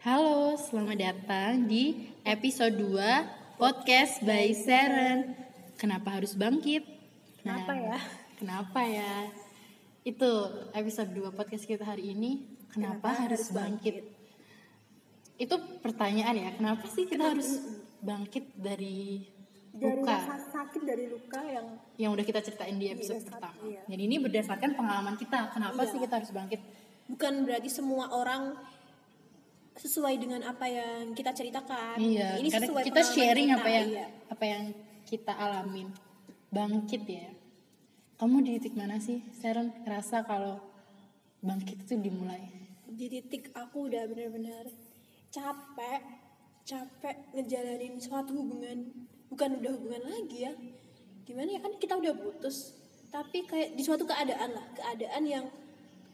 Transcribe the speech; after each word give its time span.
Halo, 0.00 0.56
selamat 0.56 0.96
datang 0.96 1.68
di 1.68 2.08
episode 2.24 2.72
2 2.72 3.60
Podcast 3.60 4.24
by 4.24 4.48
Seren. 4.56 5.36
Kenapa 5.76 6.16
harus 6.16 6.32
bangkit? 6.32 6.84
Kenapa 7.44 7.72
ya? 7.76 7.98
Kenapa 8.40 8.80
ya? 8.84 9.28
Itu 10.00 10.30
episode 10.72 11.12
2 11.12 11.36
podcast 11.36 11.68
kita 11.68 11.84
hari 11.84 12.16
ini. 12.16 12.48
Kenapa, 12.72 13.12
Kenapa 13.12 13.28
harus 13.28 13.44
harus 13.44 13.52
bangkit? 13.52 13.94
Itu 15.36 15.56
pertanyaan 15.80 16.36
ya, 16.36 16.50
kenapa 16.56 16.84
sih 16.88 17.04
kita 17.04 17.36
harus 17.36 17.60
bangkit 18.00 18.56
dari 18.56 19.24
Dari 19.70 19.86
luka 20.02 20.16
rasa 20.18 20.36
sakit 20.50 20.82
dari 20.82 21.06
luka 21.06 21.40
yang 21.46 21.66
yang 21.94 22.10
udah 22.10 22.26
kita 22.26 22.42
ceritain 22.42 22.74
di 22.74 22.90
episode 22.90 23.22
Iya, 23.22 23.28
pertama. 23.30 23.60
iya. 23.68 23.82
Jadi 23.86 24.02
ini 24.02 24.16
berdasarkan 24.18 24.70
pengalaman 24.74 25.14
kita. 25.14 25.46
Kenapa 25.54 25.86
Iya. 25.86 25.90
sih 25.94 25.98
kita 26.02 26.14
harus 26.18 26.32
bangkit? 26.34 26.60
bukan 27.10 27.42
berarti 27.42 27.66
semua 27.66 28.06
orang 28.14 28.54
sesuai 29.76 30.14
dengan 30.18 30.40
apa 30.46 30.66
yang 30.66 31.14
kita 31.14 31.30
ceritakan. 31.30 31.96
Iya, 32.00 32.38
Ini 32.40 32.48
karena 32.50 32.66
sesuai 32.68 32.84
kita 32.90 33.02
sharing 33.06 33.48
kita, 33.54 33.58
apa 33.60 33.68
yang 33.70 33.86
iya. 33.88 34.06
apa 34.26 34.44
yang 34.44 34.62
kita 35.06 35.32
alamin. 35.34 35.88
Bangkit 36.50 37.02
ya. 37.06 37.30
Kamu 38.18 38.42
di 38.44 38.58
titik 38.58 38.76
mana 38.76 39.00
sih, 39.00 39.24
Sharon? 39.40 39.72
Ngerasa 39.86 40.26
kalau 40.28 40.60
bangkit 41.40 41.88
itu 41.88 41.96
dimulai? 41.96 42.52
Di 42.90 43.06
titik 43.08 43.48
aku 43.56 43.88
udah 43.88 44.04
benar-benar 44.10 44.68
capek, 45.32 46.02
capek 46.68 47.16
ngejalanin 47.32 47.96
suatu 47.96 48.36
hubungan, 48.36 48.92
bukan 49.32 49.62
udah 49.62 49.72
hubungan 49.72 50.02
lagi 50.04 50.44
ya. 50.44 50.52
Gimana 51.24 51.56
ya 51.56 51.60
kan 51.62 51.72
kita 51.80 51.96
udah 51.96 52.12
putus, 52.18 52.76
tapi 53.08 53.46
kayak 53.46 53.78
di 53.78 53.82
suatu 53.86 54.04
keadaan 54.04 54.52
lah, 54.52 54.66
keadaan 54.74 55.22
yang 55.24 55.46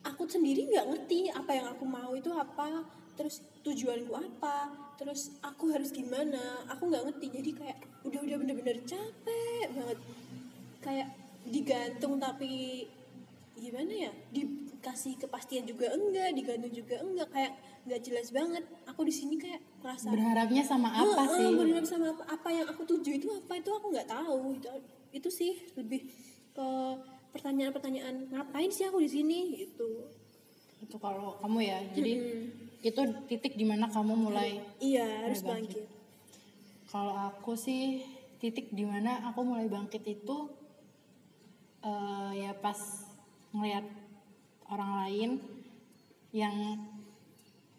aku 0.07 0.29
sendiri 0.29 0.69
nggak 0.71 0.87
ngerti 0.87 1.33
apa 1.33 1.51
yang 1.59 1.67
aku 1.75 1.85
mau 1.89 2.15
itu 2.15 2.31
apa, 2.31 2.87
terus 3.17 3.41
tujuanku 3.65 4.13
apa, 4.13 4.71
terus 5.01 5.33
aku 5.41 5.73
harus 5.73 5.89
gimana, 5.91 6.63
aku 6.69 6.93
nggak 6.93 7.05
ngerti. 7.11 7.27
Jadi 7.33 7.51
kayak 7.57 7.79
udah 8.05 8.21
udah 8.23 8.37
bener-bener 8.45 8.77
capek 8.85 9.67
banget, 9.73 9.99
kayak 10.85 11.09
digantung 11.49 12.21
tapi 12.21 12.85
gimana 13.57 13.89
ya? 13.89 14.13
Dikasih 14.31 15.17
kepastian 15.17 15.65
juga 15.65 15.89
enggak 15.97 16.37
digantung 16.37 16.73
juga 16.77 17.01
enggak. 17.01 17.29
Kayak 17.33 17.53
nggak 17.89 18.01
jelas 18.05 18.29
banget. 18.31 18.65
Aku 18.93 19.01
di 19.03 19.15
sini 19.15 19.41
kayak 19.41 19.65
merasa 19.81 20.13
Berharapnya 20.13 20.63
sama 20.63 20.93
apa 20.93 21.23
"Oh, 21.25 21.33
oh, 21.33 21.37
sih? 21.41 21.49
bener 21.57 21.85
sama 21.89 22.13
apa, 22.13 22.23
apa 22.29 22.49
yang 22.53 22.67
aku 22.69 22.85
tuju 22.85 23.11
itu 23.17 23.29
apa? 23.33 23.57
Itu 23.57 23.73
aku 23.73 23.97
nggak 23.97 24.09
tahu. 24.13 24.61
Itu 24.61 24.69
itu 25.17 25.29
sih 25.33 25.53
lebih 25.73 26.05
ke 26.53 26.69
pertanyaan-pertanyaan 27.33 28.29
ngapain 28.33 28.69
sih 28.69 28.85
aku 28.85 29.01
di 29.01 29.11
sini? 29.11 29.57
Gitu. 29.57 30.05
Itu 30.85 30.97
kalau 31.01 31.41
kamu 31.41 31.59
ya. 31.65 31.79
Jadi 31.97 32.13
Mm-mm. 32.21 32.66
Itu 32.85 33.01
titik 33.27 33.57
di 33.57 33.65
mana 33.65 33.89
kamu 33.89 34.15
mulai. 34.15 34.61
iya 34.81 35.27
harus 35.27 35.41
Mulai 35.43 35.65
bangkit. 35.65 35.85
bangkit 35.85 35.95
Kalau 36.87 37.15
aku 37.15 37.53
sih 37.59 38.05
titik 38.39 38.71
di 38.73 38.85
mana 38.85 39.27
aku 39.33 39.43
mulai 39.43 39.67
bangkit 39.67 40.05
itu 40.07 40.37
eh, 41.83 42.31
ya 42.47 42.53
pas 42.57 42.77
ngeliat 43.53 43.85
orang 44.71 44.93
lain 45.07 45.31
yang 46.35 46.55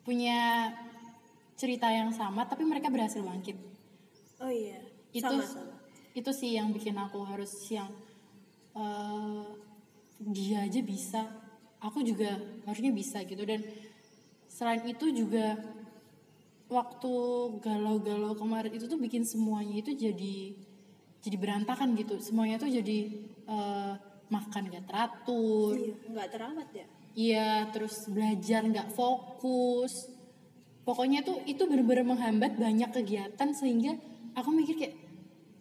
punya 0.01 0.71
cerita 1.59 1.91
yang 1.91 2.09
sama 2.15 2.47
tapi 2.47 2.63
mereka 2.63 2.87
berhasil 2.87 3.19
bangkit. 3.21 3.57
oh 4.41 4.49
iya 4.51 4.79
itu 5.13 5.25
sama 5.25 5.41
sama 5.45 5.73
itu 6.13 6.31
sih 6.33 6.57
yang 6.57 6.73
bikin 6.73 6.97
aku 6.97 7.21
harus 7.25 7.53
yang 7.69 7.89
eh, 8.77 9.45
dia 10.17 10.65
aja 10.65 10.81
bisa 10.81 11.21
aku 11.77 12.01
juga 12.01 12.37
harusnya 12.65 12.89
bisa 12.89 13.21
gitu 13.25 13.45
dan 13.45 13.61
selain 14.57 14.81
itu 14.89 15.13
juga 15.13 15.53
waktu 16.65 17.13
galau-galau 17.61 18.33
kemarin 18.33 18.73
itu 18.73 18.89
tuh 18.89 18.97
bikin 18.97 19.21
semuanya 19.21 19.77
itu 19.77 19.93
jadi 19.93 20.57
jadi 21.21 21.37
berantakan 21.37 21.93
gitu 21.93 22.17
semuanya 22.17 22.57
tuh 22.57 22.73
jadi 22.73 22.97
eh, 23.45 23.93
makan 24.33 24.73
gak 24.73 24.85
teratur 24.89 25.77
iya 25.77 25.93
nggak 26.09 26.29
terawat 26.33 26.69
ya 26.73 26.87
Iya, 27.17 27.73
terus 27.73 28.05
belajar 28.13 28.61
nggak 28.61 28.93
fokus. 28.93 30.05
Pokoknya 30.85 31.25
tuh 31.25 31.41
itu 31.49 31.65
bener-bener 31.65 32.05
menghambat 32.05 32.61
banyak 32.61 32.93
kegiatan 32.93 33.49
sehingga 33.57 33.97
aku 34.37 34.53
mikir 34.53 34.77
kayak 34.77 34.95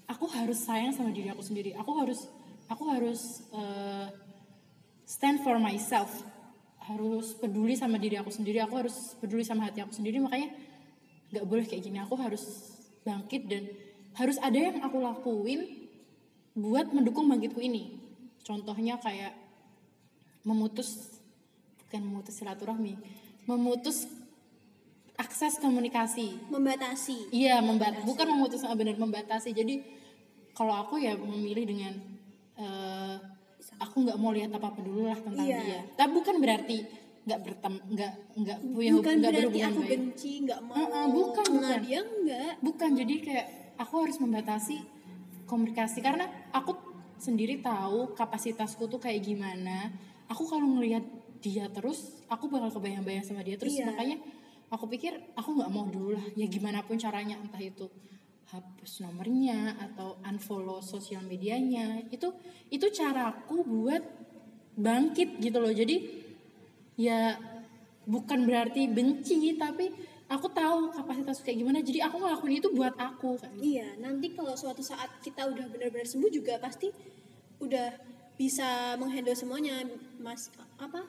aku 0.05 0.29
harus 0.29 0.61
sayang 0.61 0.93
sama 0.93 1.17
diri 1.17 1.33
aku 1.33 1.41
sendiri. 1.41 1.73
Aku 1.81 1.97
harus 1.97 2.29
aku 2.69 2.85
harus 2.93 3.41
eh, 3.57 4.07
stand 5.09 5.41
for 5.41 5.57
myself. 5.57 6.13
Harus 6.87 7.35
peduli 7.35 7.75
sama 7.75 7.99
diri 7.99 8.17
aku 8.17 8.31
sendiri. 8.31 8.63
Aku 8.63 8.79
harus 8.79 9.19
peduli 9.19 9.43
sama 9.43 9.67
hati 9.67 9.83
aku 9.83 9.93
sendiri. 9.93 10.23
Makanya 10.23 10.55
nggak 11.35 11.45
boleh 11.45 11.65
kayak 11.67 11.83
gini. 11.83 11.99
Aku 12.03 12.15
harus 12.19 12.43
bangkit 13.03 13.51
dan 13.51 13.67
harus 14.15 14.39
ada 14.39 14.57
yang 14.57 14.81
aku 14.83 15.03
lakuin 15.03 15.91
buat 16.55 16.91
mendukung 16.95 17.27
bangkitku 17.27 17.59
ini. 17.59 17.99
Contohnya 18.47 18.97
kayak 19.03 19.35
memutus 20.47 21.19
bukan 21.87 22.03
memutus 22.07 22.35
silaturahmi 22.39 22.95
memutus 23.51 24.07
akses 25.19 25.59
komunikasi 25.59 26.39
membatasi 26.51 27.35
iya 27.35 27.59
membat 27.59 28.07
bukan 28.07 28.31
memutus 28.31 28.63
ah, 28.63 28.75
benar 28.79 28.95
membatasi 28.95 29.51
jadi 29.51 29.83
kalau 30.55 30.87
aku 30.87 31.03
ya 31.03 31.19
memilih 31.19 31.67
dengan 31.67 31.95
eh, 32.59 33.17
aku 33.77 33.97
nggak 34.05 34.19
mau 34.19 34.31
lihat 34.33 34.51
apa 34.53 34.73
apa 34.73 34.81
dulu 34.81 35.09
lah 35.09 35.19
tentang 35.19 35.47
Iya. 35.47 35.61
dia. 35.63 35.81
Tapi 35.95 36.11
bukan 36.17 36.37
berarti 36.41 36.79
nggak 37.27 37.41
bertem 37.43 37.75
nggak 37.91 38.13
nggak 38.39 38.59
punya 38.71 38.93
bukan 38.95 39.15
nggak 39.19 39.33
berarti 39.35 39.59
aku 39.67 39.81
baik. 39.83 39.91
benci 39.91 40.33
nggak 40.47 40.61
mau. 40.63 40.77
Uh-uh, 40.79 41.07
bukan, 41.11 41.45
kenal 41.45 41.61
bukan. 41.61 41.81
dia 41.83 42.01
enggak 42.01 42.53
bukan 42.63 42.91
jadi 42.95 43.15
kayak 43.19 43.47
aku 43.77 43.95
harus 44.07 44.17
membatasi 44.23 44.77
komunikasi. 45.45 45.99
Karena 46.01 46.27
aku 46.55 46.73
sendiri 47.17 47.59
tahu 47.61 48.15
kapasitasku 48.15 48.87
tuh 48.87 49.01
kayak 49.03 49.25
gimana. 49.25 49.91
Aku 50.31 50.47
kalau 50.47 50.67
ngelihat 50.79 51.03
dia 51.43 51.69
terus 51.71 52.23
aku 52.27 52.49
bakal 52.49 52.71
kebayang-bayang 52.79 53.23
sama 53.23 53.43
dia 53.43 53.59
terus. 53.59 53.75
Iya. 53.77 53.87
makanya 53.91 54.17
aku 54.67 54.91
pikir 54.91 55.15
aku 55.39 55.55
nggak 55.55 55.71
mau 55.71 55.87
dulu 55.87 56.15
lah. 56.15 56.25
Ya 56.35 56.47
gimana 56.47 56.83
pun 56.83 56.99
caranya 56.99 57.39
entah 57.39 57.61
itu 57.61 57.87
hapus 58.55 59.03
nomornya 59.03 59.75
atau 59.75 60.23
unfollow 60.23 60.79
sosial 60.79 61.27
medianya 61.27 62.07
itu 62.15 62.31
itu 62.71 62.87
caraku 62.95 63.67
buat 63.67 64.03
bangkit 64.79 65.43
gitu 65.43 65.59
loh 65.59 65.75
jadi 65.75 65.99
ya 66.95 67.35
bukan 68.07 68.47
berarti 68.47 68.87
benci 68.87 69.59
tapi 69.59 69.91
aku 70.31 70.47
tahu 70.51 70.95
kapasitas 70.95 71.43
kayak 71.43 71.63
gimana 71.63 71.83
jadi 71.83 72.07
aku 72.07 72.23
ngelakuin 72.23 72.59
itu 72.63 72.71
buat 72.71 72.95
aku 72.95 73.39
kan 73.39 73.51
Iya, 73.59 73.99
nanti 73.99 74.35
kalau 74.35 74.55
suatu 74.55 74.83
saat 74.83 75.11
kita 75.23 75.47
udah 75.47 75.67
benar-benar 75.71 76.07
sembuh 76.07 76.31
juga 76.31 76.59
pasti 76.63 76.91
udah 77.63 77.95
bisa 78.37 78.95
menghandle 79.01 79.33
semuanya, 79.33 79.87
Mas. 80.21 80.53
Apa? 80.77 81.09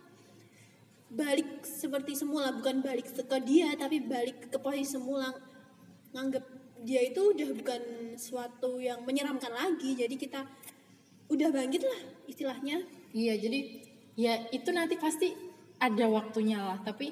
Balik 1.12 1.64
seperti 1.64 2.16
semula, 2.16 2.56
bukan 2.56 2.80
balik 2.84 3.12
ke 3.12 3.38
dia, 3.44 3.76
tapi 3.76 4.00
balik 4.00 4.48
ke 4.48 4.58
posisi 4.60 4.96
semula. 4.96 5.36
Nganggep 6.16 6.44
dia 6.84 7.02
itu 7.02 7.34
udah 7.34 7.50
bukan 7.58 7.82
suatu 8.18 8.78
yang 8.78 9.02
menyeramkan 9.06 9.50
lagi. 9.50 9.96
Jadi 9.96 10.16
kita 10.18 10.46
udah 11.28 11.50
bangkit 11.52 11.84
lah 11.84 12.02
istilahnya. 12.26 12.84
iya 13.12 13.36
jadi 13.36 13.60
ya 14.16 14.34
itu 14.52 14.70
nanti 14.72 14.96
pasti 14.96 15.32
ada 15.78 16.06
waktunya 16.08 16.60
lah 16.60 16.80
tapi 16.80 17.12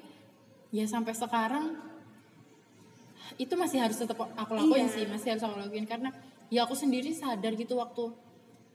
ya 0.72 0.88
sampai 0.88 1.12
sekarang 1.12 1.76
itu 3.36 3.54
masih 3.58 3.82
harus 3.82 3.98
tetap 3.98 4.16
aku 4.16 4.52
lakuin 4.54 4.86
Iya. 4.88 4.94
sih 4.94 5.04
masih 5.10 5.28
harus 5.36 5.44
aku 5.44 5.58
lakuin 5.58 5.84
karena 5.84 6.14
ya 6.48 6.64
aku 6.64 6.78
sendiri 6.78 7.12
sadar 7.12 7.58
gitu 7.58 7.76
waktu 7.76 8.12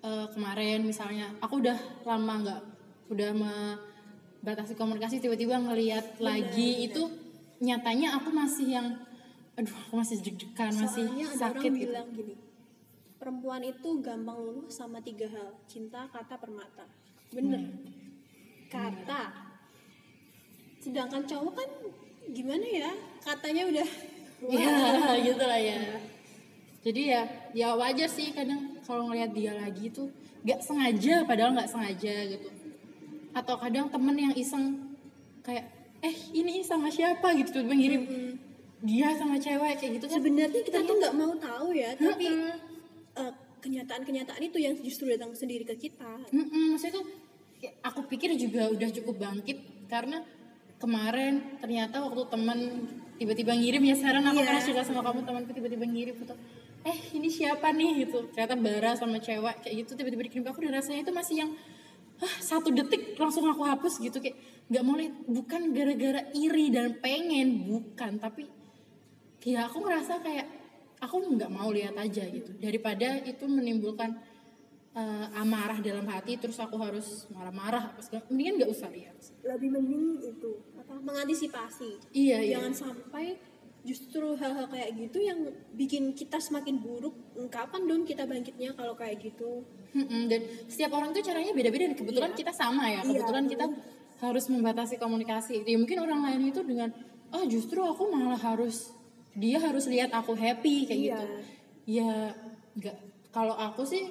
eh, 0.02 0.26
kemarin 0.34 0.84
misalnya 0.84 1.32
aku 1.40 1.62
udah 1.62 1.78
lama 2.04 2.34
nggak 2.44 2.62
udah 3.10 3.30
membatasi 3.32 4.74
komunikasi 4.74 5.22
tiba-tiba 5.22 5.56
ngelihat 5.56 6.18
lagi 6.18 6.70
benar. 6.76 6.86
itu 6.90 7.02
nyatanya 7.60 8.16
aku 8.18 8.28
masih 8.32 8.66
yang 8.68 8.86
aduh 9.60 9.76
aku 9.76 9.94
masih 10.00 10.16
deg-degan 10.24 10.72
masih 10.72 11.04
ada 11.04 11.36
sakit 11.36 11.68
orang 11.68 11.76
gitu 11.76 11.88
bilang 11.92 12.08
gini, 12.16 12.34
perempuan 13.20 13.60
itu 13.60 13.88
gampang 14.00 14.38
luluh 14.40 14.66
sama 14.72 15.04
tiga 15.04 15.28
hal, 15.28 15.52
cinta, 15.68 16.08
kata, 16.08 16.40
permata. 16.40 16.88
Bener. 17.28 17.68
Kata. 18.72 19.52
Sedangkan 20.80 21.28
cowok 21.28 21.52
kan 21.60 21.68
gimana 22.32 22.64
ya? 22.64 22.90
Katanya 23.20 23.68
udah 23.68 23.88
ya 24.48 25.20
gitu 25.20 25.44
lah 25.44 25.60
ya 25.60 25.76
jadi 26.80 27.02
ya 27.04 27.22
ya 27.52 27.68
wajar 27.76 28.08
sih 28.08 28.32
kadang 28.32 28.80
kalau 28.88 29.12
ngelihat 29.12 29.30
dia 29.36 29.52
lagi 29.52 29.92
tuh 29.92 30.08
nggak 30.40 30.64
sengaja 30.64 31.28
padahal 31.28 31.52
nggak 31.52 31.68
sengaja 31.68 32.14
gitu 32.24 32.48
atau 33.36 33.54
kadang 33.60 33.92
temen 33.92 34.16
yang 34.16 34.34
iseng 34.34 34.96
kayak 35.44 35.68
eh 36.00 36.16
ini 36.32 36.64
sama 36.64 36.88
siapa 36.88 37.36
gitu 37.36 37.60
tiba 37.60 37.76
ngirim 37.76 38.02
dia 38.80 39.12
sama 39.16 39.36
cewek 39.36 39.76
kayak 39.76 39.92
gitu 40.00 40.06
kan. 40.08 40.16
Sebenarnya 40.20 40.60
kita 40.64 40.78
tuh 40.82 40.94
nggak 40.96 41.14
mau 41.14 41.32
tahu 41.36 41.76
ya, 41.76 41.92
tapi 41.96 42.26
eh, 43.16 43.32
kenyataan-kenyataan 43.60 44.40
itu 44.40 44.56
yang 44.56 44.74
justru 44.80 45.12
datang 45.12 45.36
sendiri 45.36 45.68
ke 45.68 45.76
kita. 45.76 46.24
Mm-mm, 46.32 46.74
maksudnya 46.74 46.96
tuh 47.00 47.06
ya, 47.60 47.70
aku 47.84 48.08
pikir 48.08 48.32
juga 48.40 48.72
udah 48.72 48.88
cukup 48.88 49.20
bangkit 49.20 49.58
karena 49.86 50.24
kemarin 50.80 51.60
ternyata 51.60 52.00
waktu 52.00 52.24
teman 52.32 52.58
tiba-tiba 53.20 53.52
ngirim 53.52 53.84
ya 53.84 53.94
sekarang 54.00 54.24
aku 54.24 54.40
Iya. 54.40 54.46
karena 54.48 54.62
suka 54.64 54.80
sama 54.80 55.04
kamu 55.04 55.20
temanku 55.28 55.52
tiba-tiba 55.52 55.84
ngirim 55.84 56.16
foto 56.16 56.32
eh 56.80 56.98
ini 57.12 57.28
siapa 57.28 57.68
nih? 57.76 58.08
Gitu. 58.08 58.32
Ternyata 58.32 58.56
bara 58.56 58.96
sama 58.96 59.20
cewek 59.20 59.60
kayak 59.60 59.74
gitu 59.84 59.92
tiba-tiba 59.92 60.24
dikirim 60.24 60.44
aku 60.48 60.64
dan 60.64 60.80
rasanya 60.80 61.04
itu 61.04 61.12
masih 61.12 61.36
yang 61.44 61.50
ah, 62.24 62.36
satu 62.40 62.72
detik 62.72 63.12
langsung 63.20 63.44
aku 63.44 63.60
hapus 63.68 64.00
gitu. 64.00 64.24
Kayak 64.24 64.40
nggak 64.72 64.82
mau 64.88 64.96
lihat 64.96 65.14
bukan 65.28 65.60
gara-gara 65.76 66.22
iri 66.32 66.72
dan 66.72 66.96
pengen 67.04 67.68
bukan 67.68 68.16
tapi 68.16 68.48
ya 69.44 69.66
aku 69.66 69.80
ngerasa 69.84 70.20
kayak 70.20 70.46
aku 71.00 71.16
nggak 71.36 71.50
mau 71.50 71.72
lihat 71.72 71.96
aja 71.96 72.24
gitu. 72.28 72.52
Daripada 72.60 73.16
itu 73.24 73.44
menimbulkan 73.48 74.20
eh, 74.92 75.26
amarah 75.38 75.80
dalam 75.80 76.04
hati 76.08 76.36
terus 76.36 76.60
aku 76.60 76.76
harus 76.76 77.24
marah-marah 77.32 77.94
apa 77.94 78.00
segala 78.04 78.26
mendingan 78.28 78.60
nggak 78.60 78.70
usah 78.72 78.90
lihat. 78.92 79.16
Lebih 79.46 79.68
mending 79.72 80.06
itu 80.36 80.50
apa 80.76 80.94
mengantisipasi. 81.00 82.12
Iya 82.12 82.38
iya. 82.44 82.54
Jangan 82.60 82.74
sampai 82.74 83.38
justru 83.80 84.36
hal-hal 84.36 84.68
kayak 84.68 84.92
gitu 84.92 85.24
yang 85.24 85.40
bikin 85.72 86.12
kita 86.12 86.36
semakin 86.36 86.76
buruk. 86.84 87.16
Kapan 87.48 87.88
dong 87.88 88.04
kita 88.04 88.28
bangkitnya 88.28 88.76
kalau 88.76 88.92
kayak 88.92 89.24
gitu? 89.24 89.64
Mm-mm, 89.96 90.28
dan 90.30 90.44
setiap 90.68 90.94
orang 90.94 91.10
tuh 91.10 91.24
caranya 91.24 91.50
beda-beda 91.50 91.88
dan 91.90 91.96
kebetulan 91.96 92.30
Iya. 92.30 92.38
kita 92.44 92.52
sama 92.54 92.86
ya. 92.92 93.00
Iya, 93.02 93.24
kebetulan 93.24 93.44
kita 93.48 93.66
harus 94.20 94.44
membatasi 94.52 95.00
komunikasi. 95.00 95.64
Ya 95.64 95.80
mungkin 95.80 95.98
orang 96.04 96.20
lain 96.28 96.52
itu 96.52 96.60
dengan 96.60 96.92
oh 97.32 97.44
justru 97.48 97.80
aku 97.80 98.12
malah 98.12 98.36
harus 98.36 98.92
dia 99.34 99.58
harus 99.62 99.86
lihat 99.86 100.10
aku 100.10 100.34
happy 100.34 100.86
kayak 100.88 100.98
Iya. 101.00 101.14
gitu. 101.14 101.26
Ya 101.90 102.10
nggak 102.76 102.96
kalau 103.30 103.54
aku 103.54 103.82
sih 103.86 104.10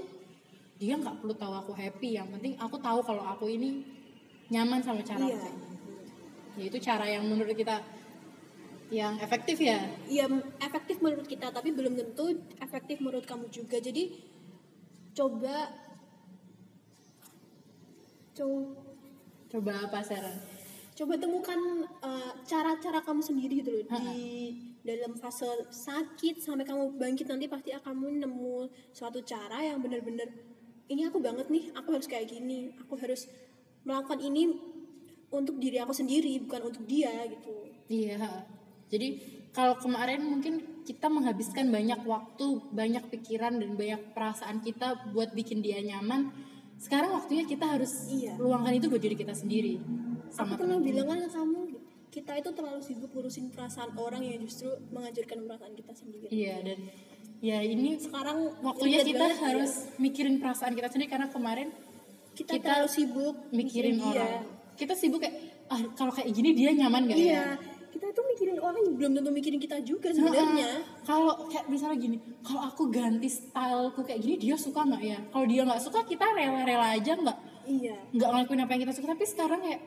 dia 0.79 0.95
nggak 0.95 1.19
perlu 1.23 1.35
tahu 1.35 1.53
aku 1.53 1.71
happy. 1.75 2.15
Yang 2.15 2.39
penting 2.39 2.53
aku 2.55 2.75
tahu 2.79 2.99
kalau 3.03 3.23
aku 3.23 3.45
ini 3.51 3.83
nyaman 4.49 4.79
sama 4.79 5.03
cara 5.03 5.23
Iya. 5.23 5.35
aku. 5.37 5.49
Ya 6.59 6.63
itu 6.67 6.77
cara 6.79 7.05
yang 7.07 7.23
menurut 7.27 7.55
kita 7.55 7.83
yang 8.89 9.19
efektif 9.21 9.61
ya. 9.61 9.85
Ya 10.09 10.25
efektif 10.59 10.97
menurut 10.99 11.27
kita 11.27 11.53
tapi 11.53 11.69
belum 11.75 11.93
tentu 11.93 12.33
efektif 12.57 12.97
menurut 12.99 13.27
kamu 13.27 13.47
juga. 13.51 13.77
Jadi 13.77 14.17
coba 15.13 15.67
coba 18.33 18.71
coba 19.51 19.71
apa 19.89 19.99
Sarah 19.99 20.58
coba 20.99 21.15
temukan 21.15 21.59
uh, 22.03 22.35
cara-cara 22.43 22.99
kamu 22.99 23.23
sendiri 23.23 23.63
gitu 23.63 23.71
loh 23.71 23.87
di 23.87 24.51
dalam 24.83 25.15
fase 25.15 25.47
sakit 25.71 26.43
sampai 26.43 26.67
kamu 26.67 26.99
bangkit 26.99 27.31
nanti 27.31 27.47
pasti 27.47 27.71
kamu 27.71 28.19
nemu 28.19 28.67
suatu 28.91 29.23
cara 29.23 29.63
yang 29.63 29.79
benar-benar 29.79 30.27
ini 30.91 31.07
aku 31.07 31.23
banget 31.23 31.47
nih 31.47 31.71
aku 31.71 31.95
harus 31.95 32.03
kayak 32.03 32.27
gini 32.27 32.75
aku 32.83 32.99
harus 32.99 33.31
melakukan 33.87 34.19
ini 34.19 34.51
untuk 35.31 35.55
diri 35.55 35.79
aku 35.79 35.95
sendiri 35.95 36.35
bukan 36.43 36.67
untuk 36.67 36.83
dia 36.83 37.15
gitu 37.31 37.69
Iya. 37.89 38.45
Jadi 38.85 39.07
kalau 39.49 39.73
kemarin 39.81 40.21
mungkin 40.21 40.85
kita 40.85 41.09
menghabiskan 41.09 41.73
banyak 41.73 42.05
waktu, 42.05 42.61
banyak 42.69 43.09
pikiran 43.09 43.57
dan 43.57 43.73
banyak 43.73 44.13
perasaan 44.13 44.61
kita 44.61 45.09
buat 45.09 45.33
bikin 45.33 45.65
dia 45.65 45.81
nyaman. 45.81 46.29
Sekarang 46.77 47.17
waktunya 47.17 47.49
kita 47.49 47.65
harus 47.65 48.05
Iya. 48.13 48.37
luangkan 48.37 48.77
itu 48.77 48.87
buat 48.93 49.01
diri 49.01 49.17
kita 49.17 49.33
sendiri. 49.33 49.81
Sama 50.29 50.55
aku 50.55 50.61
pernah 50.61 50.79
bilang 50.79 51.07
kan 51.09 51.19
ke 51.25 51.29
kamu 51.29 51.59
kita 52.09 52.31
itu 52.41 52.49
terlalu 52.57 52.81
sibuk 52.81 53.09
ngurusin 53.13 53.53
perasaan 53.53 53.93
orang 53.93 54.25
yang 54.25 54.41
justru 54.41 54.73
menghancurkan 54.89 55.45
perasaan 55.45 55.73
kita 55.77 55.93
sendiri 55.93 56.25
Iya 56.33 56.55
dan 56.65 56.79
ya 57.39 57.61
ini 57.61 58.01
sekarang 58.01 58.37
waktunya 58.65 59.05
kita 59.05 59.21
banget 59.21 59.37
ya. 59.37 59.45
harus 59.45 59.71
mikirin 60.01 60.35
perasaan 60.41 60.73
kita 60.73 60.89
sendiri 60.89 61.09
karena 61.13 61.27
kemarin 61.29 61.69
kita, 62.33 62.57
kita 62.57 62.65
terlalu 62.65 62.89
sibuk 62.89 63.35
mikirin 63.53 64.01
orang. 64.01 64.43
Kita 64.73 64.93
sibuk 64.97 65.21
kayak 65.21 65.35
ah 65.69 65.81
kalau 65.93 66.09
kayak 66.09 66.33
gini 66.33 66.57
dia 66.57 66.73
nyaman 66.73 67.05
gak 67.05 67.13
ya? 67.13 67.25
iya 67.29 67.45
kita 67.89 68.05
tuh 68.13 68.23
mikirin 68.25 68.57
orang 68.57 68.81
yang 68.85 68.95
belum 68.95 69.11
tentu 69.17 69.31
mikirin 69.33 69.59
kita 69.59 69.77
juga 69.85 70.09
sebenarnya 70.13 70.65
Heeh. 70.65 70.81
Kalau 71.03 71.45
kayak 71.49 71.65
misalnya 71.67 71.97
gini, 71.99 72.17
kalau 72.45 72.61
aku 72.69 72.87
ganti 72.89 73.27
styleku 73.27 74.01
kayak 74.05 74.21
gini 74.23 74.35
dia 74.39 74.55
suka 74.55 74.81
nggak 74.85 75.03
ya? 75.03 75.19
Kalau 75.29 75.45
dia 75.45 75.61
nggak 75.65 75.81
suka 75.83 75.99
kita 76.05 76.25
rela-rela 76.31 76.95
aja 76.95 77.13
nggak 77.17 77.37
iya 77.69 77.97
nggak 78.13 78.29
ngelakuin 78.29 78.61
apa 78.65 78.71
yang 78.77 78.81
kita 78.87 78.93
suka. 78.97 79.07
Tapi 79.13 79.25
sekarang 79.29 79.59
kayak 79.61 79.81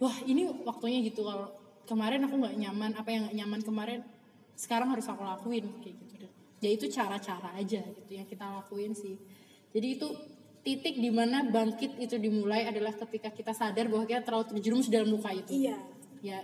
wah 0.00 0.16
ini 0.26 0.48
waktunya 0.64 1.04
gitu. 1.04 1.22
Kalau 1.22 1.52
kemarin 1.84 2.24
aku 2.24 2.34
nggak 2.40 2.56
nyaman. 2.56 2.90
Apa 2.96 3.08
yang 3.12 3.28
nggak 3.28 3.36
nyaman 3.44 3.60
kemarin 3.60 4.00
sekarang 4.56 4.88
harus 4.90 5.06
aku 5.06 5.22
lakuin. 5.22 5.68
Kayak 5.84 5.94
gitu 6.00 6.14
deh. 6.26 6.32
Ya 6.60 6.70
itu 6.72 6.86
cara-cara 6.88 7.54
aja 7.54 7.80
gitu 7.84 8.10
yang 8.10 8.26
kita 8.26 8.44
lakuin 8.48 8.96
sih. 8.96 9.20
Jadi 9.70 9.86
itu 10.00 10.08
titik 10.60 10.96
di 10.98 11.08
mana 11.12 11.46
bangkit 11.46 11.96
itu 12.00 12.16
dimulai 12.20 12.68
adalah 12.68 12.92
ketika 12.92 13.32
kita 13.32 13.52
sadar 13.52 13.88
bahwa 13.88 14.04
kita 14.04 14.24
terlalu 14.24 14.56
terjerumus 14.56 14.88
dalam 14.88 15.12
luka 15.12 15.30
itu. 15.30 15.68
Iya. 15.68 15.76
Ya 16.24 16.38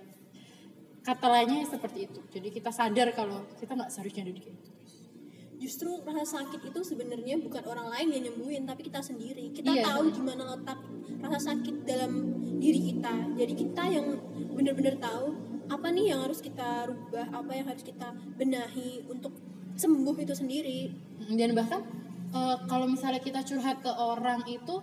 kata 1.03 1.27
lainnya 1.27 1.65
seperti 1.65 2.07
itu. 2.13 2.21
Jadi 2.29 2.49
kita 2.53 2.71
sadar 2.71 3.17
kalau 3.17 3.49
kita 3.57 3.73
nggak 3.73 3.91
seharusnya 3.91 4.29
ada 4.29 4.33
di 4.37 4.41
kayak 4.45 4.57
gitu 4.61 4.76
justru 5.57 5.89
rasa 6.05 6.45
sakit 6.45 6.69
itu 6.69 6.81
sebenarnya 6.85 7.41
bukan 7.41 7.65
orang 7.65 7.89
lain 7.89 8.09
yang 8.13 8.23
nyembuhin 8.31 8.63
tapi 8.69 8.87
kita 8.87 9.01
sendiri. 9.01 9.51
Kita 9.53 9.73
Iya. 9.73 9.85
tahu 9.89 10.13
di 10.13 10.23
mana 10.23 10.57
letak 10.57 10.79
rasa 11.25 11.53
sakit 11.53 11.89
dalam 11.89 12.13
diri 12.61 12.93
kita. 12.93 13.15
Jadi 13.37 13.53
kita 13.57 13.83
yang 13.89 14.07
benar-benar 14.53 15.01
tahu 15.01 15.27
apa 15.67 15.87
nih 15.91 16.15
yang 16.15 16.21
harus 16.23 16.39
kita 16.39 16.87
rubah 16.87 17.27
apa 17.35 17.51
yang 17.57 17.67
harus 17.67 17.83
kita 17.83 18.15
benahi 18.39 19.03
untuk 19.09 19.35
sembuh 19.77 20.17
itu 20.21 20.35
sendiri. 20.37 20.81
Dan 21.33 21.57
bahkan 21.57 21.83
eh, 22.31 22.57
kalau 22.69 22.87
misalnya 22.87 23.19
kita 23.19 23.41
curhat 23.43 23.81
ke 23.81 23.91
orang 23.91 24.45
itu 24.47 24.83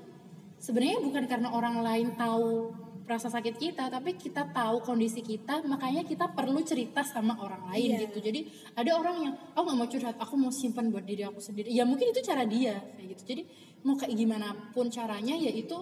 sebenarnya 0.57 0.99
bukan 1.03 1.23
karena 1.27 1.49
orang 1.51 1.83
lain 1.83 2.15
tahu 2.17 2.71
rasa 3.03 3.27
sakit 3.27 3.59
kita 3.59 3.91
tapi 3.91 4.15
kita 4.15 4.47
tahu 4.55 4.79
kondisi 4.79 5.19
kita 5.19 5.59
makanya 5.67 6.07
kita 6.07 6.31
perlu 6.31 6.63
cerita 6.63 7.03
sama 7.03 7.35
orang 7.35 7.67
lain 7.75 7.99
Iya. 7.99 7.99
gitu. 8.07 8.17
Jadi 8.23 8.39
ada 8.79 8.91
orang 8.95 9.15
yang 9.27 9.33
aku 9.51 9.63
nggak 9.67 9.77
mau 9.77 9.89
curhat 9.91 10.15
aku 10.15 10.33
mau 10.39 10.51
simpan 10.55 10.87
buat 10.87 11.03
diri 11.03 11.27
aku 11.27 11.43
sendiri. 11.43 11.67
Ya 11.67 11.83
mungkin 11.83 12.15
itu 12.15 12.23
cara 12.23 12.47
dia 12.47 12.79
kayak 12.95 13.07
gitu. 13.19 13.23
Jadi 13.35 13.41
mau 13.83 13.99
kayak 13.99 14.15
gimana 14.15 14.55
pun 14.71 14.87
caranya 14.87 15.35
ya 15.35 15.51
itu 15.51 15.75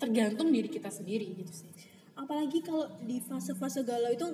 tergantung 0.00 0.48
diri 0.48 0.72
kita 0.72 0.88
sendiri 0.88 1.36
gitu 1.36 1.52
sih. 1.52 1.68
Apalagi 2.16 2.64
kalau 2.64 2.88
di 3.04 3.20
fase-fase 3.20 3.84
galau 3.84 4.08
itu 4.08 4.24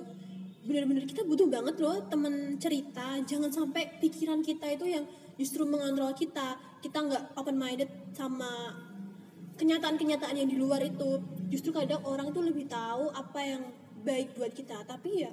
benar-benar 0.63 1.03
kita 1.07 1.27
butuh 1.27 1.47
banget 1.51 1.75
loh 1.83 2.07
temen 2.07 2.55
cerita. 2.55 3.19
Jangan 3.27 3.51
sampai 3.51 3.99
pikiran 3.99 4.39
kita 4.39 4.67
itu 4.71 4.87
yang 4.87 5.03
justru 5.35 5.67
mengontrol 5.67 6.15
kita. 6.15 6.55
Kita 6.79 7.03
nggak 7.03 7.23
open 7.35 7.59
minded 7.59 7.91
sama 8.15 8.71
kenyataan-kenyataan 9.59 10.39
yang 10.39 10.47
di 10.47 10.55
luar 10.55 10.79
itu 10.79 11.19
justru 11.49 11.73
kadang 11.73 12.05
orang 12.05 12.29
itu 12.29 12.41
lebih 12.41 12.65
tahu 12.69 13.09
apa 13.11 13.39
yang 13.41 13.63
baik 14.05 14.37
buat 14.37 14.53
kita. 14.53 14.85
Tapi 14.85 15.27
ya 15.27 15.31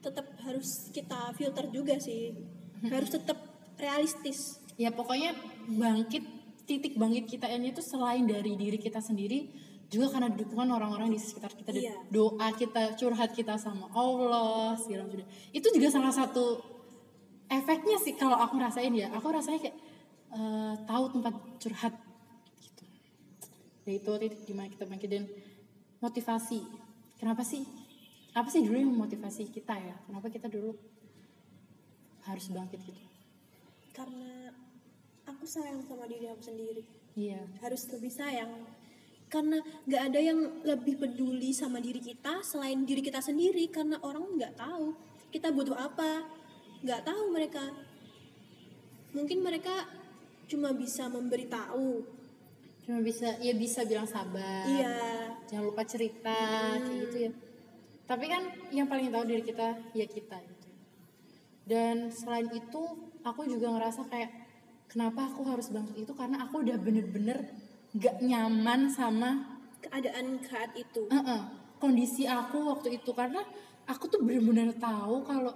tetap 0.00 0.26
harus 0.44 0.88
kita 0.92 1.32
filter 1.36 1.68
juga 1.72 1.96
sih. 2.00 2.32
Harus 2.88 3.12
tetap 3.12 3.36
realistis. 3.76 4.60
Ya 4.80 4.92
pokoknya 4.92 5.36
bangkit 5.68 6.24
titik 6.64 6.96
bangkit 6.96 7.26
kita 7.26 7.50
ini 7.50 7.74
tuh 7.74 7.84
selain 7.84 8.24
dari 8.24 8.54
diri 8.56 8.78
kita 8.78 9.02
sendiri 9.02 9.50
juga 9.90 10.06
karena 10.14 10.30
dukungan 10.30 10.70
orang-orang 10.70 11.10
di 11.10 11.18
sekitar 11.18 11.50
kita. 11.52 11.74
Dan 11.74 11.82
Iya. 11.82 11.94
doa 12.08 12.48
kita 12.54 12.94
curhat 12.94 13.34
kita 13.34 13.58
sama 13.58 13.90
Allah 13.90 14.78
segala 14.78 15.04
macam. 15.10 15.26
Itu 15.50 15.66
juga 15.74 15.90
salah 15.90 16.14
satu 16.14 16.62
efeknya 17.50 17.98
sih 17.98 18.14
kalau 18.14 18.38
aku 18.38 18.56
rasain 18.56 18.94
ya. 18.94 19.10
Aku 19.18 19.28
rasanya 19.34 19.58
kayak 19.58 19.76
eh, 20.30 20.74
tahu 20.86 21.04
tempat 21.18 21.34
curhat 21.58 21.94
ya 23.84 23.92
itu 23.96 24.10
titik 24.20 24.40
di 24.44 24.52
mana 24.52 24.68
kita 24.68 24.84
bangkit 24.84 25.10
dan 25.10 25.24
motivasi. 26.00 26.60
Kenapa 27.20 27.44
sih? 27.44 27.64
Apa 28.32 28.48
sih 28.48 28.62
dulu 28.62 28.76
yang 28.78 28.92
memotivasi 28.94 29.50
kita 29.50 29.74
ya? 29.76 29.96
Kenapa 30.06 30.30
kita 30.30 30.46
dulu 30.48 30.72
harus 32.24 32.46
bangkit 32.52 32.80
gitu? 32.84 33.02
Karena 33.90 34.54
aku 35.26 35.44
sayang 35.44 35.82
sama 35.84 36.06
diri 36.06 36.30
aku 36.30 36.42
sendiri. 36.44 36.82
Iya. 37.18 37.42
Harus 37.60 37.84
lebih 37.90 38.12
sayang. 38.12 38.52
Karena 39.30 39.62
nggak 39.86 40.02
ada 40.10 40.20
yang 40.20 40.40
lebih 40.66 40.98
peduli 40.98 41.54
sama 41.54 41.78
diri 41.78 42.02
kita 42.02 42.42
selain 42.42 42.86
diri 42.86 43.02
kita 43.02 43.18
sendiri. 43.18 43.66
Karena 43.68 43.98
orang 44.00 44.38
nggak 44.38 44.54
tahu 44.56 44.94
kita 45.34 45.50
butuh 45.50 45.76
apa. 45.76 46.24
Nggak 46.86 47.02
tahu 47.04 47.22
mereka. 47.34 47.64
Mungkin 49.10 49.42
mereka 49.42 49.90
cuma 50.46 50.70
bisa 50.70 51.10
memberitahu 51.10 52.19
cuma 52.90 53.06
bisa 53.06 53.38
ya 53.38 53.54
bisa 53.54 53.86
bilang 53.86 54.10
sabar. 54.10 54.66
Iya. 54.66 54.98
Jangan 55.46 55.64
lupa 55.70 55.86
cerita 55.86 56.34
kayak 56.74 56.98
gitu 57.06 57.16
ya. 57.22 57.30
Tapi 58.02 58.26
kan 58.26 58.42
yang 58.74 58.90
paling 58.90 59.14
tahu 59.14 59.22
diri 59.30 59.46
kita 59.46 59.78
ya 59.94 60.06
kita 60.10 60.42
gitu. 60.42 60.68
Dan 61.62 62.10
selain 62.10 62.50
itu 62.50 62.82
aku 63.22 63.46
juga 63.46 63.70
ngerasa 63.70 64.10
kayak 64.10 64.30
kenapa 64.90 65.30
aku 65.30 65.46
harus 65.46 65.70
bangkit 65.70 66.02
itu? 66.02 66.12
Karena 66.18 66.42
aku 66.42 66.66
udah 66.66 66.74
bener-bener 66.82 67.46
gak 67.94 68.18
nyaman 68.18 68.90
sama 68.90 69.62
keadaan 69.78 70.42
saat 70.42 70.74
itu. 70.74 71.06
Eh-eh, 71.06 71.42
kondisi 71.78 72.26
aku 72.26 72.74
waktu 72.74 72.98
itu. 72.98 73.14
Karena 73.14 73.46
aku 73.86 74.10
tuh 74.10 74.18
bener-bener 74.18 74.74
tahu 74.74 75.22
kalau 75.22 75.54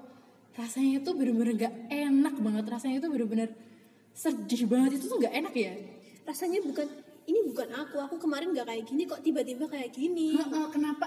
rasanya 0.55 1.03
itu 1.03 1.11
bener-bener 1.11 1.67
gak 1.67 1.75
enak 1.91 2.38
banget. 2.38 2.64
Rasanya 2.71 3.03
itu 3.03 3.11
bener-bener 3.11 3.50
sedih 4.14 4.71
banget. 4.71 5.03
Itu 5.03 5.11
tuh 5.11 5.19
gak 5.19 5.35
enak 5.35 5.55
ya? 5.59 5.75
Rasanya 6.23 6.62
bukan 6.62 6.87
ini 7.25 7.40
bukan 7.49 7.69
aku 7.73 7.97
aku 8.00 8.16
kemarin 8.21 8.52
nggak 8.52 8.66
kayak 8.69 8.85
gini 8.85 9.02
kok 9.09 9.21
tiba-tiba 9.25 9.64
kayak 9.69 9.90
gini? 9.90 10.37
Heeh, 10.37 10.66
kenapa? 10.69 11.07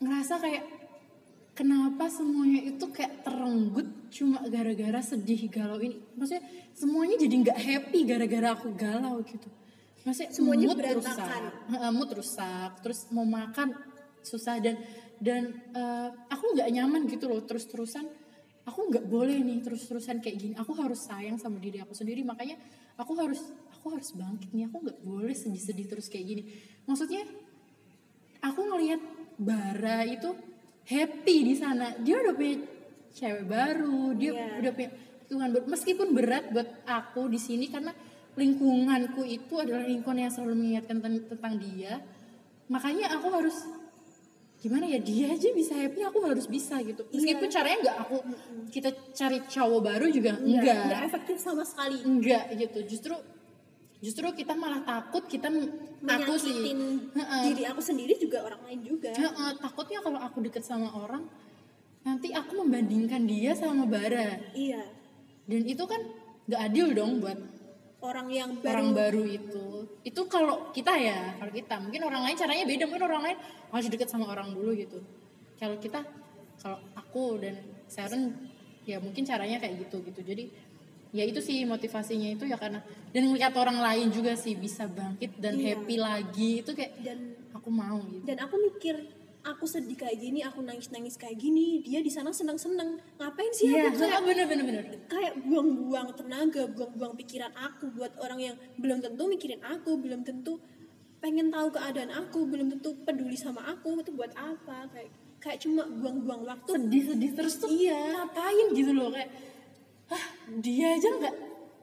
Ngerasa 0.00 0.40
kayak 0.40 0.64
kenapa 1.52 2.08
semuanya 2.08 2.60
itu 2.64 2.84
kayak 2.88 3.20
terenggut 3.26 3.88
cuma 4.08 4.40
gara-gara 4.48 5.00
sedih 5.04 5.40
galau 5.52 5.76
ini? 5.78 6.00
Maksudnya 6.16 6.42
semuanya 6.72 7.16
jadi 7.20 7.34
nggak 7.44 7.58
happy 7.60 7.98
gara-gara 8.08 8.48
aku 8.56 8.68
galau 8.72 9.20
gitu. 9.26 9.48
Maksudnya 10.00 10.30
Semuanya 10.32 10.66
mood 10.72 10.78
berantakan. 10.80 11.42
rusak 11.68 11.92
mood 11.92 12.10
rusak 12.16 12.70
terus 12.80 13.00
mau 13.12 13.28
makan 13.28 13.76
susah 14.24 14.56
dan 14.64 14.80
dan 15.20 15.52
eh, 15.76 16.08
aku 16.32 16.56
nggak 16.56 16.68
nyaman 16.72 17.04
gitu 17.04 17.28
loh 17.28 17.44
terus 17.44 17.68
terusan 17.68 18.08
aku 18.64 18.80
nggak 18.88 19.04
boleh 19.04 19.36
nih 19.44 19.60
terus 19.60 19.84
terusan 19.84 20.24
kayak 20.24 20.36
gini. 20.40 20.54
Aku 20.56 20.72
harus 20.72 21.04
sayang 21.04 21.36
sama 21.36 21.60
diri 21.60 21.84
aku 21.84 21.92
sendiri 21.92 22.24
makanya 22.24 22.56
aku 22.96 23.12
harus 23.20 23.44
aku 23.80 23.96
harus 23.96 24.12
bangkit 24.12 24.52
nih 24.52 24.68
aku 24.68 24.76
nggak 24.84 24.98
boleh 25.00 25.32
sedih-sedih 25.32 25.88
terus 25.88 26.06
kayak 26.06 26.26
gini. 26.28 26.42
Maksudnya 26.84 27.24
aku 28.40 28.60
ngelihat 28.62 29.00
Bara 29.40 30.04
itu 30.04 30.36
happy 30.84 31.36
di 31.42 31.54
sana. 31.56 31.96
Dia 31.96 32.20
udah 32.20 32.36
punya 32.36 32.60
cewek 33.10 33.48
baru 33.48 34.12
dia 34.12 34.36
Iya. 34.36 34.46
udah 34.60 34.72
punya 34.76 34.90
lingkungan 35.24 35.48
baru. 35.50 35.64
Meskipun 35.66 36.08
berat 36.12 36.44
buat 36.52 36.68
aku 36.84 37.24
di 37.26 37.40
sini 37.40 37.72
karena 37.72 37.96
lingkunganku 38.36 39.24
itu 39.24 39.54
adalah 39.56 39.80
lingkungan 39.82 40.20
yang 40.20 40.30
selalu 40.30 40.54
mengingatkan 40.54 41.00
ten- 41.00 41.24
tentang 41.26 41.56
dia. 41.56 42.04
Makanya 42.68 43.16
aku 43.16 43.32
harus 43.32 43.56
gimana 44.60 44.84
ya 44.84 45.00
dia 45.00 45.32
aja 45.32 45.48
bisa 45.50 45.72
happy 45.72 46.04
aku 46.04 46.20
harus 46.20 46.44
bisa 46.44 46.76
gitu. 46.84 47.00
Meskipun 47.08 47.48
caranya 47.48 47.78
nggak 47.80 47.96
aku 47.96 48.16
kita 48.68 48.92
cari 49.16 49.40
cowok 49.40 49.80
baru 49.80 50.06
juga 50.12 50.36
Nggak- 50.36 50.44
enggak 50.44 50.76
nggak 50.84 51.02
efektif 51.08 51.36
sama 51.40 51.64
sekali. 51.64 51.96
Enggak 52.04 52.44
gitu. 52.54 52.78
Justru 52.84 53.16
justru 54.00 54.26
kita 54.32 54.56
malah 54.56 54.80
takut 54.82 55.24
kita 55.28 55.52
aku 56.04 56.34
sih. 56.40 56.56
Diri 57.44 57.64
aku 57.68 57.80
sendiri 57.84 58.16
juga 58.16 58.42
orang 58.44 58.60
lain 58.66 58.80
juga. 58.84 59.12
Heeh, 59.12 59.50
takutnya 59.60 60.00
kalau 60.00 60.20
aku 60.20 60.40
deket 60.44 60.64
sama 60.64 60.88
orang 60.92 61.28
nanti 62.00 62.32
aku 62.32 62.64
membandingkan 62.64 63.28
dia 63.28 63.52
sama 63.52 63.84
Bara. 63.84 64.40
Iya. 64.56 64.88
Dan 65.44 65.62
itu 65.68 65.84
kan 65.84 66.00
nggak 66.48 66.60
adil 66.72 66.86
dong 66.96 67.20
buat 67.20 67.38
orang 68.00 68.28
yang 68.32 68.50
baru 68.64 68.72
orang 68.72 68.88
baru 68.96 69.22
itu. 69.28 69.66
Itu 70.00 70.24
kalau 70.26 70.72
kita 70.72 70.96
ya 70.96 71.36
kalau 71.36 71.52
kita 71.52 71.76
mungkin 71.76 72.00
orang 72.08 72.22
lain 72.24 72.36
caranya 72.40 72.64
beda 72.64 72.84
mungkin 72.88 73.04
orang 73.04 73.22
lain 73.28 73.38
harus 73.70 73.86
deket 73.92 74.08
sama 74.08 74.32
orang 74.32 74.56
dulu 74.56 74.72
gitu. 74.72 74.98
Kalau 75.60 75.76
kita 75.76 76.00
kalau 76.56 76.80
aku 76.96 77.40
dan 77.44 77.60
Sharon 77.84 78.32
ya 78.88 78.96
mungkin 78.96 79.28
caranya 79.28 79.60
kayak 79.60 79.84
gitu 79.84 80.00
gitu. 80.08 80.20
Jadi 80.24 80.48
ya 81.10 81.22
itu 81.22 81.38
sih 81.38 81.62
motivasinya 81.64 82.30
itu 82.30 82.44
ya 82.44 82.54
karena 82.54 82.78
dan 83.10 83.22
melihat 83.26 83.50
orang 83.54 83.78
lain 83.78 84.08
juga 84.08 84.34
sih 84.34 84.54
bisa 84.54 84.86
bangkit 84.86 85.34
dan 85.36 85.54
Iya. 85.54 85.74
happy 85.74 85.96
lagi. 85.96 86.50
Itu 86.60 86.72
kayak 86.72 86.92
dan 87.00 87.18
aku 87.50 87.68
mau 87.68 87.98
gitu. 88.04 88.24
dan 88.24 88.38
aku 88.40 88.54
mikir 88.58 88.94
aku 89.40 89.64
sedih 89.64 89.96
kayak 89.96 90.16
gini 90.16 90.40
aku 90.40 90.60
nangis 90.60 90.88
nangis 90.88 91.16
kayak 91.16 91.34
gini 91.34 91.80
dia 91.80 91.98
di 91.98 92.08
sana 92.08 92.28
senang 92.30 92.56
senang 92.56 93.00
ngapain 93.16 93.48
sih 93.50 93.68
Iya, 93.68 93.88
aku 93.88 94.00
kayak 94.00 94.22
bener 94.22 94.46
bener 94.46 94.64
bener. 94.64 94.84
kayak 95.06 95.32
buang-buang 95.40 96.12
tenaga 96.12 96.68
buang-buang 96.68 97.16
pikiran 97.16 97.48
aku 97.54 97.88
buat 97.90 98.12
orang 98.16 98.38
yang 98.38 98.56
belum 98.76 99.00
tentu 99.00 99.24
mikirin 99.26 99.60
aku 99.60 99.96
belum 99.96 100.22
tentu 100.22 100.60
pengen 101.18 101.48
tahu 101.48 101.68
keadaan 101.70 102.12
aku 102.12 102.44
belum 102.44 102.68
tentu 102.70 102.96
peduli 103.00 103.34
sama 103.34 103.60
aku 103.66 103.98
itu 103.98 104.08
buat 104.10 104.32
apa? 104.32 104.88
Kayak 104.88 105.10
kayak 105.36 105.58
cuma 105.58 105.84
buang-buang 105.84 106.44
waktu. 106.46 106.70
Sedih-sedih 106.76 107.30
terus 107.34 107.54
tuh. 107.56 107.68
Iya. 107.68 107.96
ngapain 108.14 108.66
gitu 108.72 108.92
loh 108.92 109.08
kayak 109.10 109.28
ah 110.10 110.24
dia 110.58 110.86
aja 110.98 111.08
nggak 111.08 111.34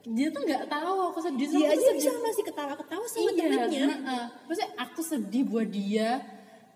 dia 0.07 0.27
tuh 0.31 0.41
nggak 0.43 0.63
tahu 0.71 0.95
aku 1.11 1.19
sedih 1.19 1.47
dia 1.51 1.67
aja 1.71 1.79
sedih. 1.79 1.95
bisa 1.99 2.09
masih 2.19 2.43
ketawa-ketawa 2.47 3.05
sama 3.07 3.29
iya 3.31 3.43
temennya. 3.47 3.85
heeh. 3.91 4.25
maksudnya 4.47 4.71
aku 4.79 5.01
sedih 5.03 5.43
buat 5.47 5.67
dia 5.67 6.09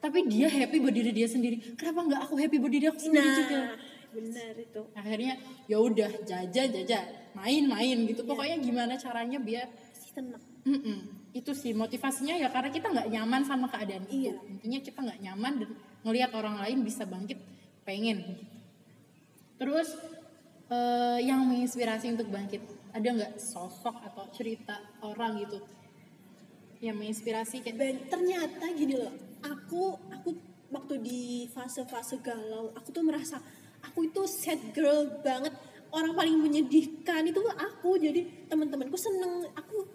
tapi 0.02 0.26
dia 0.26 0.50
happy 0.50 0.82
buat 0.82 0.98
diri 0.98 1.14
dia 1.14 1.30
sendiri. 1.30 1.78
Kenapa 1.78 2.02
nggak 2.10 2.22
aku 2.26 2.34
happy 2.42 2.58
buat 2.58 2.74
diri 2.74 2.90
aku 2.90 2.98
sendiri 2.98 3.30
juga? 3.38 3.58
nah 3.62 3.78
benar 4.12 4.54
itu. 4.58 4.82
Akhirnya 4.98 5.34
ya 5.70 5.78
udah 5.78 6.12
jajan 6.26 6.68
jajan. 6.74 7.06
Main-main 7.38 7.98
gitu. 8.10 8.26
Pokoknya 8.26 8.58
gimana 8.58 8.98
caranya 8.98 9.38
biar 9.38 9.70
si 9.94 10.10
tenang. 10.12 10.42
Mm-mm. 10.62 11.22
itu 11.32 11.58
sih 11.58 11.74
motivasinya 11.74 12.38
ya 12.38 12.52
karena 12.54 12.70
kita 12.70 12.92
nggak 12.92 13.08
nyaman 13.10 13.42
sama 13.48 13.66
keadaan 13.72 14.06
itu. 14.06 14.30
Iya. 14.30 14.36
intinya 14.46 14.80
kita 14.84 15.00
nggak 15.00 15.20
nyaman 15.26 15.54
dan 15.64 15.70
ngelihat 16.06 16.32
orang 16.38 16.60
lain 16.62 16.86
bisa 16.86 17.02
bangkit 17.08 17.40
pengen 17.82 18.38
terus 19.58 19.96
eh, 20.72 21.20
yang 21.28 21.44
menginspirasi 21.46 22.16
untuk 22.16 22.32
bangkit 22.32 22.64
ada 22.92 23.08
nggak 23.08 23.34
sosok 23.40 23.96
atau 24.08 24.28
cerita 24.32 24.80
orang 25.04 25.40
gitu 25.44 25.60
yang 26.82 26.98
menginspirasi 26.98 27.62
kayak 27.62 27.78
Dan 27.78 27.96
ternyata 28.10 28.66
gini 28.74 28.98
loh, 28.98 29.14
aku 29.46 29.96
aku 30.10 30.34
waktu 30.74 30.94
di 30.98 31.22
fase-fase 31.54 32.18
galau, 32.26 32.74
aku 32.74 32.90
tuh 32.90 33.06
merasa 33.06 33.38
aku 33.86 34.10
itu 34.10 34.26
sad 34.26 34.60
girl 34.74 35.22
banget. 35.22 35.54
Orang 35.94 36.18
paling 36.18 36.42
menyedihkan 36.42 37.22
itu 37.28 37.44
aku. 37.54 38.02
Jadi 38.02 38.50
teman-temanku 38.50 38.98
seneng 38.98 39.46
aku 39.54 39.86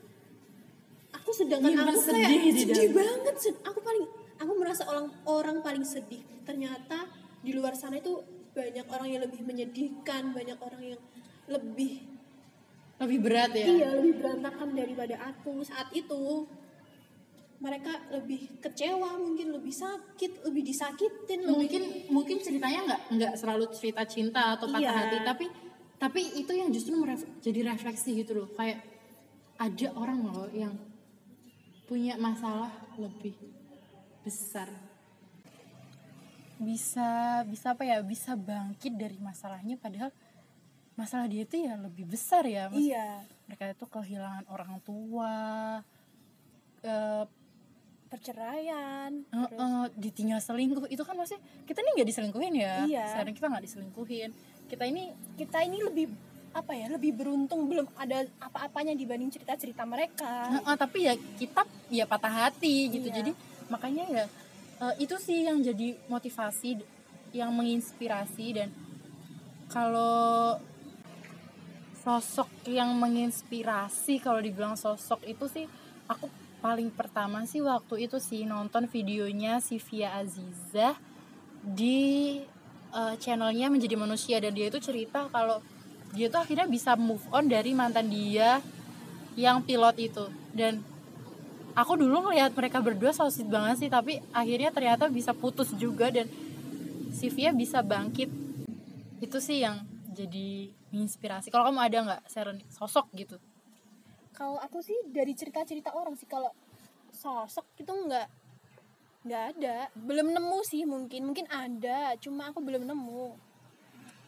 aku 1.10 1.30
sedangkan 1.34 1.74
Iya, 1.74 1.82
aku 1.90 1.98
sedih 1.98 2.22
kayak 2.22 2.42
di 2.54 2.62
sedih 2.62 2.88
dalam. 2.94 2.96
banget. 3.02 3.34
Aku 3.66 3.78
paling 3.82 4.04
aku 4.38 4.52
merasa 4.54 4.82
orang 4.86 5.06
orang 5.26 5.56
paling 5.66 5.82
sedih. 5.82 6.22
Ternyata 6.46 7.10
di 7.42 7.50
luar 7.50 7.74
sana 7.74 7.98
itu 7.98 8.22
banyak 8.56 8.86
orang 8.88 9.08
yang 9.12 9.22
lebih 9.22 9.42
menyedihkan, 9.44 10.32
banyak 10.32 10.56
orang 10.56 10.96
yang 10.96 11.00
lebih 11.46 12.00
lebih 12.96 13.18
berat 13.20 13.52
ya 13.52 13.66
Iya, 13.68 13.88
lebih 14.00 14.24
berantakan 14.24 14.72
daripada 14.72 15.20
aku 15.20 15.60
saat 15.60 15.92
itu. 15.92 16.48
Mereka 17.56 18.12
lebih 18.12 18.60
kecewa, 18.60 19.16
mungkin 19.16 19.48
lebih 19.52 19.72
sakit, 19.72 20.44
lebih 20.44 20.62
disakitin, 20.62 21.40
lebih 21.44 21.52
mungkin 21.56 21.82
mungkin 22.08 22.36
ceritanya 22.40 22.80
nggak 22.84 23.00
nggak 23.16 23.32
selalu 23.36 23.64
cerita 23.72 24.04
cinta 24.04 24.56
atau 24.56 24.68
patah 24.68 24.80
Iya. 24.80 24.92
hati 24.92 25.16
tapi 25.24 25.46
tapi 25.96 26.20
itu 26.36 26.52
yang 26.52 26.68
justru 26.68 26.92
meref- 26.92 27.24
jadi 27.40 27.64
refleksi 27.64 28.20
gitu 28.20 28.44
loh 28.44 28.48
kayak 28.52 28.84
ada 29.56 29.88
orang 29.96 30.20
loh 30.20 30.48
yang 30.52 30.76
punya 31.88 32.20
masalah 32.20 32.68
lebih 33.00 33.32
besar 34.20 34.68
bisa 36.58 37.08
bisa 37.44 37.72
apa 37.72 37.84
ya 37.84 38.00
bisa 38.00 38.32
bangkit 38.32 38.92
dari 38.92 39.18
masalahnya 39.18 39.76
padahal 39.76 40.08
masalah 40.94 41.26
dia 41.26 41.44
itu 41.44 41.60
ya 41.60 41.76
lebih 41.76 42.06
besar 42.06 42.42
ya 42.42 42.66
Mas- 42.66 42.80
iya, 42.80 43.20
mereka 43.44 43.68
itu 43.68 43.84
kehilangan 43.84 44.48
orang 44.48 44.80
tua 44.80 45.34
eh, 46.80 47.24
perceraian. 48.06 49.10
Eh, 49.26 49.48
eh, 49.50 49.86
ditinggal 49.92 50.38
selingkuh 50.38 50.86
itu 50.86 51.02
kan 51.02 51.12
masih 51.14 51.36
kita 51.66 51.82
ini 51.82 51.90
nggak 51.92 52.08
diselingkuhin 52.08 52.54
ya 52.54 52.74
Iya. 52.86 53.04
sekarang 53.12 53.34
kita 53.34 53.46
nggak 53.46 53.64
diselingkuhin 53.66 54.30
kita 54.66 54.84
ini 54.84 55.02
Kita 55.36 55.58
ini 55.60 55.78
lebih 55.80 56.06
apa 56.50 56.72
ya, 56.72 56.88
lebih 56.88 57.12
beruntung 57.12 57.68
belum 57.68 57.84
ada 57.94 58.24
apa-apanya 58.40 58.96
dibanding 58.96 59.28
cerita-cerita 59.28 59.84
mereka. 59.84 60.48
eh, 60.48 60.62
eh, 60.64 60.76
tapi 60.78 60.98
ya 61.04 61.12
kita 61.36 61.60
ya 61.92 62.08
patah 62.08 62.48
hati 62.48 62.88
gitu 62.88 63.06
Iya. 63.06 63.20
jadi 63.20 63.32
makanya 63.68 64.04
ya 64.08 64.24
eh, 64.80 64.94
itu 65.02 65.16
sih 65.20 65.46
yang 65.46 65.60
jadi 65.60 65.96
motivasi 66.08 66.82
yang 67.34 67.52
menginspirasi 67.52 68.46
dan 68.56 68.68
kalau 69.66 70.56
sosok 72.00 72.46
yang 72.70 72.94
menginspirasi 72.94 74.22
kalau 74.22 74.38
dibilang 74.38 74.78
sosok 74.78 75.26
itu 75.26 75.44
sih 75.50 75.66
aku 76.06 76.30
paling 76.62 76.88
pertama 76.94 77.42
sih 77.44 77.60
waktu 77.60 78.06
itu 78.06 78.22
sih 78.22 78.46
nonton 78.46 78.86
videonya 78.86 79.58
Sivia 79.58 80.16
Aziza 80.16 80.94
di 81.66 82.38
eh, 82.94 83.14
channelnya 83.18 83.68
menjadi 83.68 83.98
manusia 83.98 84.38
dan 84.38 84.54
dia 84.54 84.70
itu 84.70 84.78
cerita 84.78 85.26
kalau 85.34 85.58
dia 86.14 86.30
tuh 86.30 86.40
akhirnya 86.40 86.64
bisa 86.70 86.94
move 86.94 87.22
on 87.34 87.50
dari 87.50 87.74
mantan 87.74 88.08
dia 88.08 88.62
yang 89.36 89.60
pilot 89.60 89.96
itu. 90.00 90.24
Dan 90.56 90.80
aku 91.76 91.92
dulu 92.00 92.26
ngelihat 92.26 92.56
mereka 92.56 92.80
berdua 92.80 93.12
sweet 93.12 93.46
banget 93.52 93.76
sih 93.84 93.90
tapi 93.92 94.24
akhirnya 94.32 94.72
ternyata 94.72 95.12
bisa 95.12 95.36
putus 95.36 95.70
juga 95.76 96.08
dan 96.08 96.24
Sivia 97.16 97.52
bisa 97.52 97.80
bangkit. 97.80 98.28
Itu 99.24 99.40
sih 99.40 99.64
yang 99.64 99.84
jadi 100.12 100.68
inspirasi 100.92 101.48
kalau 101.48 101.68
kamu 101.68 101.80
ada 101.80 101.98
nggak 102.04 102.22
Sharon? 102.28 102.58
Sosok 102.72 103.08
gitu. 103.16 103.36
Kalau 104.36 104.60
aku 104.60 104.84
sih 104.84 104.96
dari 105.08 105.32
cerita-cerita 105.32 105.96
orang 105.96 106.12
sih 106.16 106.28
kalau 106.28 106.52
sosok 107.08 107.64
itu 107.80 107.88
nggak 107.88 108.28
nggak 109.24 109.42
ada, 109.56 109.88
belum 109.96 110.28
nemu 110.36 110.58
sih 110.68 110.84
mungkin, 110.84 111.24
mungkin 111.24 111.48
ada, 111.48 112.14
cuma 112.20 112.52
aku 112.52 112.60
belum 112.60 112.84
nemu. 112.84 113.32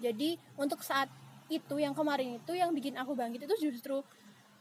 Jadi 0.00 0.40
untuk 0.56 0.80
saat 0.80 1.12
itu 1.52 1.76
yang 1.76 1.92
kemarin 1.92 2.40
itu 2.40 2.52
yang 2.56 2.72
bikin 2.72 2.96
aku 2.96 3.12
bangkit 3.12 3.44
itu 3.44 3.68
justru 3.68 4.00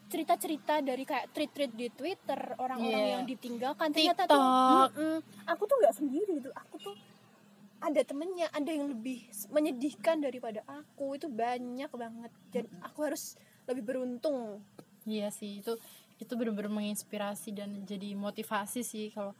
cerita-cerita 0.08 0.80
dari 0.80 1.04
kayak 1.04 1.32
tweet-tweet 1.32 1.72
di 1.72 1.88
Twitter 1.92 2.40
orang-orang 2.58 3.04
Iya. 3.04 3.14
yang 3.20 3.24
ditinggalkan. 3.24 3.88
Ternyata 3.92 4.24
tuh 4.24 4.40
TikTok. 4.40 4.90
mm-mm, 4.96 5.18
aku 5.46 5.64
tuh 5.64 5.76
nggak 5.78 5.96
sendiri 5.96 6.32
gitu. 6.40 6.52
Aku 6.56 6.76
tuh 6.80 6.96
ada 7.78 8.02
temennya 8.02 8.48
ada 8.50 8.72
yang 8.72 8.90
lebih 8.90 9.22
menyedihkan 9.48 10.18
daripada 10.18 10.64
aku. 10.66 11.14
Itu 11.14 11.28
banyak 11.28 11.92
banget. 11.92 12.32
Jadi 12.50 12.68
aku 12.82 13.00
harus 13.04 13.36
lebih 13.68 13.84
beruntung. 13.84 14.64
Iya 15.04 15.28
sih 15.30 15.60
itu 15.60 15.76
itu 16.18 16.34
benar-benar 16.34 16.74
menginspirasi 16.74 17.54
dan 17.54 17.86
jadi 17.86 18.18
motivasi 18.18 18.82
sih 18.82 19.14
kalau 19.14 19.38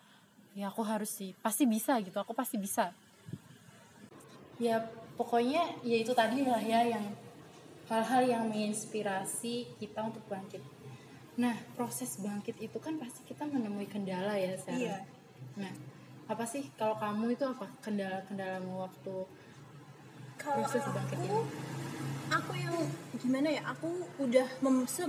ya 0.54 0.70
aku 0.70 0.86
harus 0.86 1.10
sih 1.10 1.34
pasti 1.38 1.66
bisa 1.66 1.98
gitu 2.04 2.16
aku 2.20 2.32
pasti 2.32 2.56
bisa. 2.56 2.94
Ya 4.58 4.82
pokoknya 5.18 5.64
ya 5.82 5.98
itu 6.02 6.14
tadi 6.14 6.46
lah 6.46 6.62
ya 6.62 6.82
yang 6.86 7.06
hal-hal 7.88 8.24
yang 8.24 8.44
menginspirasi 8.48 9.80
kita 9.80 10.00
untuk 10.04 10.24
bangkit. 10.28 10.60
Nah 11.38 11.56
proses 11.74 12.18
bangkit 12.20 12.58
itu 12.60 12.78
kan 12.78 12.98
pasti 12.98 13.24
kita 13.24 13.46
menemui 13.46 13.86
kendala 13.86 14.36
ya 14.36 14.58
Sarah 14.58 14.78
Iya. 14.78 14.98
nah 15.56 15.72
apa 16.28 16.44
sih? 16.44 16.68
Kalau 16.76 17.00
kamu 17.00 17.34
itu 17.34 17.48
apa? 17.48 17.72
Kendala-kendalamu 17.80 18.84
waktu 18.84 19.16
kalau 20.38 20.62
Proses 20.64 20.84
bangkit 20.86 21.18
aku 21.18 21.40
aku 22.28 22.52
yang 22.54 22.76
gimana 23.18 23.48
ya? 23.50 23.62
Aku 23.72 23.88
udah 24.20 24.48
mem 24.60 24.84
se, 24.86 25.08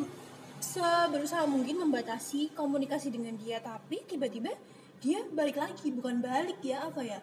se- 0.62 1.08
berusaha 1.10 1.42
mungkin 1.44 1.82
membatasi 1.82 2.54
komunikasi 2.54 3.10
dengan 3.10 3.34
dia 3.34 3.58
tapi 3.58 4.06
tiba-tiba 4.06 4.54
dia 4.98 5.22
balik 5.30 5.58
lagi 5.58 5.90
bukan 5.90 6.18
balik 6.18 6.58
ya 6.62 6.86
apa 6.86 7.02
ya 7.02 7.18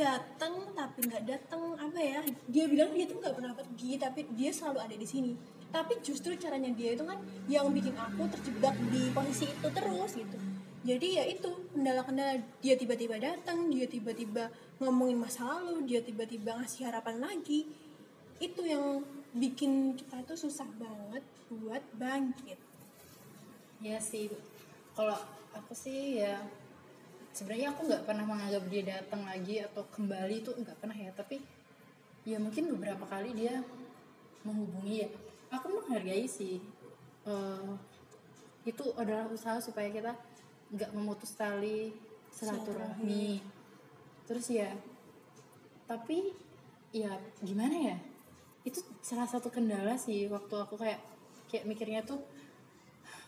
datang 0.00 0.72
tapi 0.72 1.04
nggak 1.04 1.24
datang 1.28 1.76
apa 1.76 2.00
ya? 2.00 2.20
Dia 2.48 2.64
bilang 2.64 2.96
dia 2.96 3.04
tuh 3.04 3.20
nggak 3.20 3.36
pernah 3.36 3.52
pergi 3.52 4.00
tapi 4.00 4.24
dia 4.32 4.50
selalu 4.50 4.78
ada 4.80 4.96
di 4.96 5.04
sini. 5.04 5.32
Tapi 5.68 6.00
justru 6.00 6.32
caranya 6.40 6.72
dia 6.72 6.96
itu 6.96 7.04
kan 7.04 7.20
yang 7.46 7.68
bikin 7.70 7.94
aku 7.94 8.26
terjebak 8.32 8.74
di 8.88 9.12
posisi 9.12 9.46
itu 9.52 9.68
terus 9.68 10.16
gitu. 10.16 10.36
Jadi 10.80 11.20
ya 11.20 11.24
itu 11.28 11.48
kendala-kendala. 11.76 12.40
Dia 12.64 12.74
tiba-tiba 12.80 13.20
datang 13.20 13.68
dia 13.68 13.84
tiba-tiba 13.84 14.48
ngomongin 14.80 15.20
masa 15.20 15.60
lalu 15.60 15.84
dia 15.84 16.00
tiba-tiba 16.00 16.56
ngasih 16.56 16.88
harapan 16.88 17.20
lagi. 17.20 17.68
Itu 18.40 18.64
yang 18.64 19.04
bikin 19.36 19.94
kita 20.00 20.24
tuh 20.24 20.40
susah 20.40 20.66
banget 20.80 21.22
buat 21.52 21.84
bangkit. 22.00 22.56
Ya 23.84 24.00
sih. 24.00 24.32
Kalau 24.96 25.16
aku 25.52 25.76
sih 25.76 26.24
ya 26.24 26.40
sebenarnya 27.36 27.72
aku 27.72 27.86
nggak 27.86 28.04
pernah 28.04 28.24
menganggap 28.26 28.64
dia 28.68 28.82
datang 28.98 29.22
lagi 29.24 29.62
atau 29.62 29.86
kembali 29.88 30.42
itu 30.42 30.50
nggak 30.54 30.78
pernah 30.78 30.96
ya 30.96 31.10
tapi 31.14 31.38
ya 32.26 32.36
mungkin 32.36 32.68
beberapa 32.76 33.04
kali 33.08 33.32
dia 33.32 33.64
menghubungi 34.44 34.96
ya. 35.04 35.10
Aku 35.50 35.66
menghargai 35.66 36.30
sih 36.30 36.62
Eh, 37.30 37.72
itu 38.64 38.84
adalah 38.96 39.28
usaha 39.28 39.60
supaya 39.60 39.88
kita 39.92 40.12
nggak 40.72 40.90
memutus 40.96 41.36
tali 41.36 41.92
silaturahmi. 42.32 43.40
Terus 44.24 44.46
ya 44.48 44.70
tapi 45.84 46.30
ya 46.94 47.18
gimana 47.42 47.74
ya 47.74 47.96
itu 48.62 48.78
salah 49.02 49.26
satu 49.26 49.50
kendala 49.50 49.98
sih 49.98 50.30
waktu 50.30 50.54
aku 50.54 50.78
kayak 50.78 51.02
kayak 51.50 51.66
mikirnya 51.66 52.00
tuh 52.06 52.22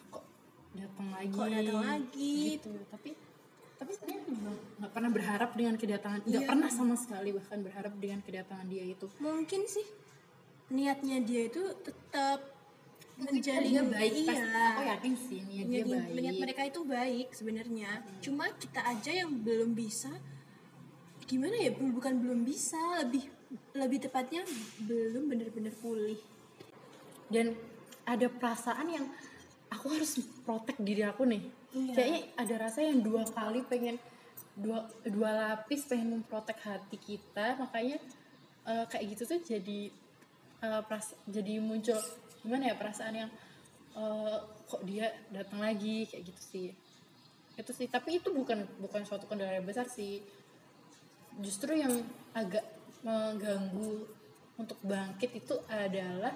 kok 0.08 0.24
datang 0.72 1.08
lagi? 1.10 1.36
Kok 1.36 1.48
datang 1.50 1.82
lagi? 1.84 2.34
gitu. 2.56 2.70
Tapi 2.88 3.10
tapi 3.82 3.98
juga 3.98 4.14
nggak 4.78 4.92
pernah 4.94 5.10
berharap 5.10 5.50
dengan 5.58 5.74
kedatangan 5.74 6.20
nggak 6.22 6.42
Iya. 6.46 6.50
pernah 6.54 6.70
sama 6.70 6.94
sekali 6.94 7.34
bahkan 7.34 7.58
berharap 7.66 7.94
dengan 7.98 8.22
kedatangan 8.22 8.66
dia 8.70 8.84
itu. 8.86 9.06
Mungkin 9.18 9.60
sih 9.66 9.86
niatnya 10.70 11.18
dia 11.26 11.50
itu 11.50 11.62
tetap 11.82 12.38
dia 13.22 13.82
baik 13.82 14.12
iya. 14.22 14.26
pasti 14.30 14.54
aku 14.54 14.82
yakin 14.86 15.14
sih 15.18 15.40
niat 15.44 15.66
dia 15.66 15.82
niat, 15.82 16.06
baik. 16.06 16.14
niat 16.14 16.36
mereka 16.38 16.62
itu 16.70 16.80
baik 16.86 17.28
sebenarnya. 17.34 17.90
Cuma 18.22 18.46
kita 18.54 18.80
aja 18.86 19.10
yang 19.10 19.34
belum 19.42 19.74
bisa 19.74 20.14
gimana 21.26 21.58
ya 21.58 21.74
bukan 21.74 22.22
belum 22.22 22.46
bisa 22.46 22.78
lebih 23.02 23.26
lebih 23.74 23.98
tepatnya 24.06 24.46
belum 24.86 25.26
benar-benar 25.26 25.74
pulih. 25.82 26.22
Dan 27.26 27.58
ada 28.06 28.30
perasaan 28.30 28.86
yang 28.94 29.06
aku 29.74 29.90
harus 29.90 30.22
protek 30.46 30.78
diri 30.78 31.02
aku 31.02 31.26
nih 31.26 31.61
Iya. 31.72 31.92
kayaknya 31.96 32.20
ada 32.36 32.54
rasa 32.60 32.84
yang 32.84 33.00
dua 33.00 33.24
kali 33.24 33.64
pengen 33.64 33.96
dua 34.52 34.84
dua 35.08 35.30
lapis 35.32 35.88
pengen 35.88 36.20
memprotek 36.20 36.60
hati 36.60 37.00
kita 37.00 37.56
makanya 37.56 37.96
eh, 38.68 38.84
kayak 38.86 39.04
gitu 39.16 39.22
tuh 39.26 39.40
jadi 39.40 39.88
eh, 40.60 40.82
peras- 40.84 41.16
jadi 41.24 41.56
muncul 41.58 41.96
gimana 42.44 42.68
ya 42.68 42.76
perasaan 42.76 43.14
yang 43.16 43.30
eh, 43.96 44.36
kok 44.68 44.82
dia 44.84 45.08
datang 45.32 45.60
lagi 45.60 46.04
kayak 46.04 46.28
gitu 46.28 46.42
sih 46.42 46.68
itu 47.52 47.72
sih 47.72 47.88
tapi 47.88 48.20
itu 48.20 48.32
bukan 48.32 48.64
bukan 48.80 49.04
suatu 49.04 49.24
kendala 49.24 49.56
yang 49.56 49.64
besar 49.64 49.88
sih 49.88 50.20
justru 51.40 51.72
yang 51.72 51.92
agak 52.32 52.64
mengganggu 53.00 54.04
untuk 54.56 54.76
bangkit 54.84 55.32
itu 55.34 55.56
adalah 55.66 56.32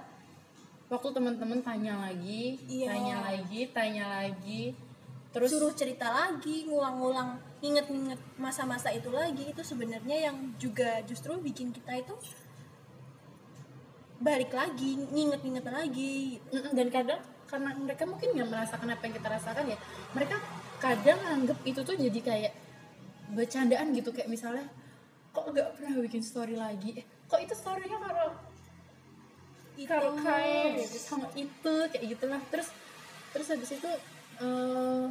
waktu 0.87 1.09
teman-teman 1.13 1.61
tanya 1.61 1.99
lagi, 1.99 2.57
Iya. 2.65 2.87
tanya 2.95 3.17
lagi, 3.27 3.61
tanya 3.75 4.05
lagi, 4.23 4.73
terus 5.37 5.53
suruh 5.53 5.77
cerita 5.77 6.09
lagi 6.09 6.65
ngulang-ngulang 6.65 7.37
inget-inget 7.61 8.17
masa-masa 8.41 8.89
itu 8.89 9.13
lagi 9.13 9.53
itu 9.53 9.61
sebenarnya 9.61 10.33
yang 10.33 10.57
juga 10.57 11.05
justru 11.05 11.37
bikin 11.37 11.77
kita 11.77 12.01
itu 12.01 12.17
balik 14.17 14.49
lagi 14.57 14.97
nginget-nginget 15.13 15.67
lagi. 15.69 16.41
Dan 16.73 16.89
kadang 16.89 17.21
karena 17.47 17.71
mereka 17.77 18.09
mungkin 18.09 18.33
nggak 18.33 18.49
merasakan 18.49 18.89
apa 18.97 19.03
yang 19.05 19.15
kita 19.21 19.29
rasakan 19.29 19.65
ya, 19.71 19.79
mereka 20.17 20.37
kadang 20.81 21.21
anggap 21.29 21.59
itu 21.69 21.81
tuh 21.85 21.95
jadi 22.01 22.21
kayak 22.25 22.53
bercandaan 23.37 23.93
gitu. 23.93 24.11
Kayak 24.17 24.33
misalnya 24.33 24.67
kok 25.37 25.53
nggak 25.53 25.69
pernah 25.77 26.01
bikin 26.01 26.25
story 26.25 26.57
lagi, 26.57 27.05
eh, 27.05 27.07
kok 27.29 27.45
itu 27.45 27.53
storynya 27.53 28.01
kalau 28.01 28.29
kalau 29.85 30.13
kayak 30.17 30.89
sama 30.97 31.29
itu 31.37 31.75
kayak 31.93 32.05
gitulah. 32.17 32.41
Terus 32.49 32.73
terus 33.37 33.47
habis 33.53 33.69
itu 33.77 33.91
eh 34.41 35.07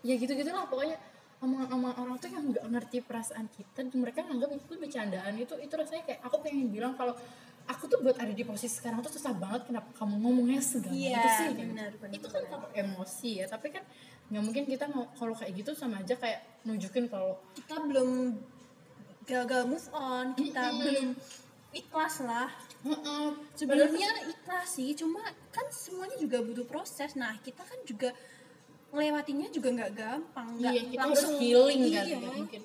ya 0.00 0.14
gitu 0.16 0.32
gitulah 0.32 0.64
pokoknya 0.64 0.96
omongan-omongan 1.40 1.96
orang 2.00 2.16
tuh 2.20 2.28
yang 2.32 2.44
nggak 2.52 2.66
ngerti 2.68 2.96
perasaan 3.04 3.48
kita 3.48 3.84
dan 3.88 3.96
mereka 3.96 4.20
nganggap 4.24 4.50
itu 4.52 4.74
bercandaan 4.76 5.32
itu 5.40 5.54
itu 5.56 5.72
rasanya 5.76 6.02
kayak 6.04 6.20
aku 6.24 6.36
pengen 6.44 6.68
bilang 6.68 6.92
kalau 6.96 7.16
aku 7.64 7.84
tuh 7.88 8.00
buat 8.04 8.16
ada 8.20 8.32
di 8.32 8.44
posisi 8.44 8.80
sekarang 8.80 9.00
tuh 9.00 9.12
susah 9.12 9.32
banget 9.36 9.68
kenapa 9.68 9.88
kamu 9.96 10.14
ngomongnya 10.20 10.60
segampang 10.60 11.00
Iya, 11.00 11.16
itu 11.16 11.28
sih 11.32 11.46
kayak 11.54 11.68
benar, 11.70 11.90
gitu. 11.92 12.00
benar, 12.02 12.16
itu 12.16 12.28
kan 12.28 12.42
kalau 12.48 12.68
emosi 12.72 13.30
ya 13.40 13.46
tapi 13.48 13.66
kan 13.72 13.84
nggak 14.30 14.42
mungkin 14.44 14.64
kita 14.68 14.84
mau 14.92 15.04
kalau 15.16 15.34
kayak 15.36 15.52
gitu 15.56 15.70
sama 15.72 16.00
aja 16.00 16.14
kayak 16.16 16.40
nunjukin 16.64 17.08
kalau 17.08 17.40
kita 17.56 17.74
belum 17.80 18.36
gagal 19.24 19.62
move 19.64 19.88
on 19.94 20.26
kita 20.36 20.60
Mm-mm. 20.60 20.78
belum 20.80 21.06
ikhlas 21.72 22.20
lah 22.26 22.48
"Heeh, 22.80 23.28
sebenarnya 23.52 24.08
ikhlas 24.32 24.68
sih 24.72 24.96
cuma 24.96 25.20
kan 25.52 25.66
semuanya 25.68 26.16
juga 26.16 26.40
butuh 26.40 26.64
proses. 26.64 27.12
Nah 27.12 27.36
kita 27.44 27.60
kan 27.60 27.76
juga 27.84 28.16
ngelewatinya 28.90 29.46
juga 29.54 29.68
nggak 29.70 29.92
gampang 29.94 30.48
nggak 30.58 30.72
iya 30.74 30.82
kita 30.90 31.02
langsung 31.06 31.32
harus 31.36 31.42
healing 31.44 31.80
iya. 31.86 31.92
kan 31.92 32.04
nggak 32.08 32.34
mungkin. 32.40 32.62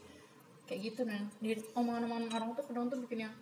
Kayak 0.66 0.80
gitu 0.82 1.02
nah 1.06 1.22
di 1.38 1.50
omongan-omongan 1.78 2.30
orang 2.34 2.50
tuh 2.58 2.64
kadang 2.66 2.86
tuh 2.90 3.00
bikin 3.06 3.20
yang 3.30 3.34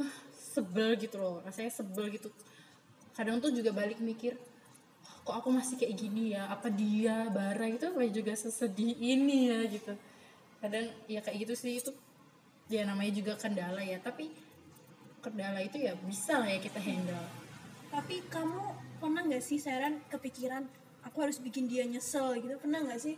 "Hah, 0.00 0.14
sebel 0.34 0.96
gitu 0.98 1.16
loh. 1.20 1.44
Rasanya 1.44 1.70
sebel 1.70 2.08
gitu. 2.10 2.32
Kadang 3.12 3.38
tuh 3.38 3.52
juga 3.52 3.70
balik 3.76 4.00
mikir 4.00 4.34
"Wah, 5.04 5.16
kok 5.22 5.34
aku 5.44 5.48
masih 5.52 5.76
kayak 5.76 5.94
gini 5.94 6.32
ya? 6.34 6.48
Apa 6.50 6.72
dia 6.72 7.28
bara 7.30 7.68
itu 7.68 7.84
apa 7.84 8.00
juga 8.08 8.32
sesedih 8.32 8.96
ini 8.96 9.52
ya? 9.52 9.60
Gitu. 9.68 9.92
Kadang 10.58 10.88
ya 11.06 11.20
kayak 11.20 11.38
gitu 11.46 11.54
sih 11.54 11.78
itu 11.78 11.92
ya 12.72 12.82
namanya 12.88 13.12
juga 13.12 13.32
kendala 13.38 13.84
ya. 13.84 14.00
Tapi 14.00 14.32
kendala 15.22 15.62
itu 15.62 15.78
ya 15.78 15.94
bisa 16.02 16.42
lah 16.42 16.50
ya 16.50 16.58
kita 16.58 16.82
handle. 16.82 17.26
Tapi 17.94 18.26
kamu 18.26 18.62
pernah 18.98 19.22
nggak 19.22 19.44
sih 19.44 19.62
saran 19.62 20.02
kepikiran 20.10 20.66
aku 21.06 21.16
harus 21.22 21.38
bikin 21.38 21.70
dia 21.70 21.86
nyesel 21.86 22.34
gitu? 22.42 22.58
Pernah 22.58 22.82
nggak 22.82 23.00
sih? 23.00 23.16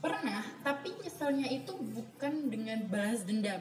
Pernah 0.00 0.42
tapi 0.64 0.96
nyeselnya 1.04 1.52
itu 1.52 1.76
bukan 1.76 2.48
dengan 2.48 2.80
balas 2.88 3.28
dendam. 3.28 3.60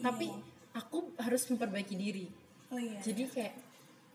Tapi 0.00 0.32
aku 0.74 1.14
harus 1.20 1.46
memperbaiki 1.46 1.94
diri. 1.94 2.26
Oh 2.74 2.80
iya. 2.80 2.98
Jadi 2.98 3.22
kayak 3.30 3.54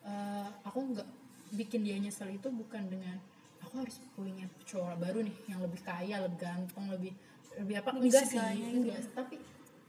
eh, 0.04 0.48
aku 0.68 0.80
nggak 0.92 1.08
bikin 1.56 1.86
dia 1.88 1.96
nyesel 1.96 2.28
itu 2.34 2.52
bukan 2.52 2.90
dengan 2.92 3.16
aku 3.64 3.86
harus 3.86 4.02
punya 4.18 4.44
cowok 4.68 4.98
baru 5.00 5.24
nih 5.24 5.38
yang 5.48 5.60
lebih 5.64 5.80
kaya 5.86 6.20
lebih 6.26 6.40
ganteng 6.42 6.86
lebih 6.92 7.14
lebih 7.56 7.76
apa. 7.80 7.90
Lebih 7.96 8.04
enggak 8.10 8.24
sih 8.28 8.36
segalanya 8.36 8.68
gitu. 8.68 8.78
enggak 8.82 9.02
tapi 9.14 9.36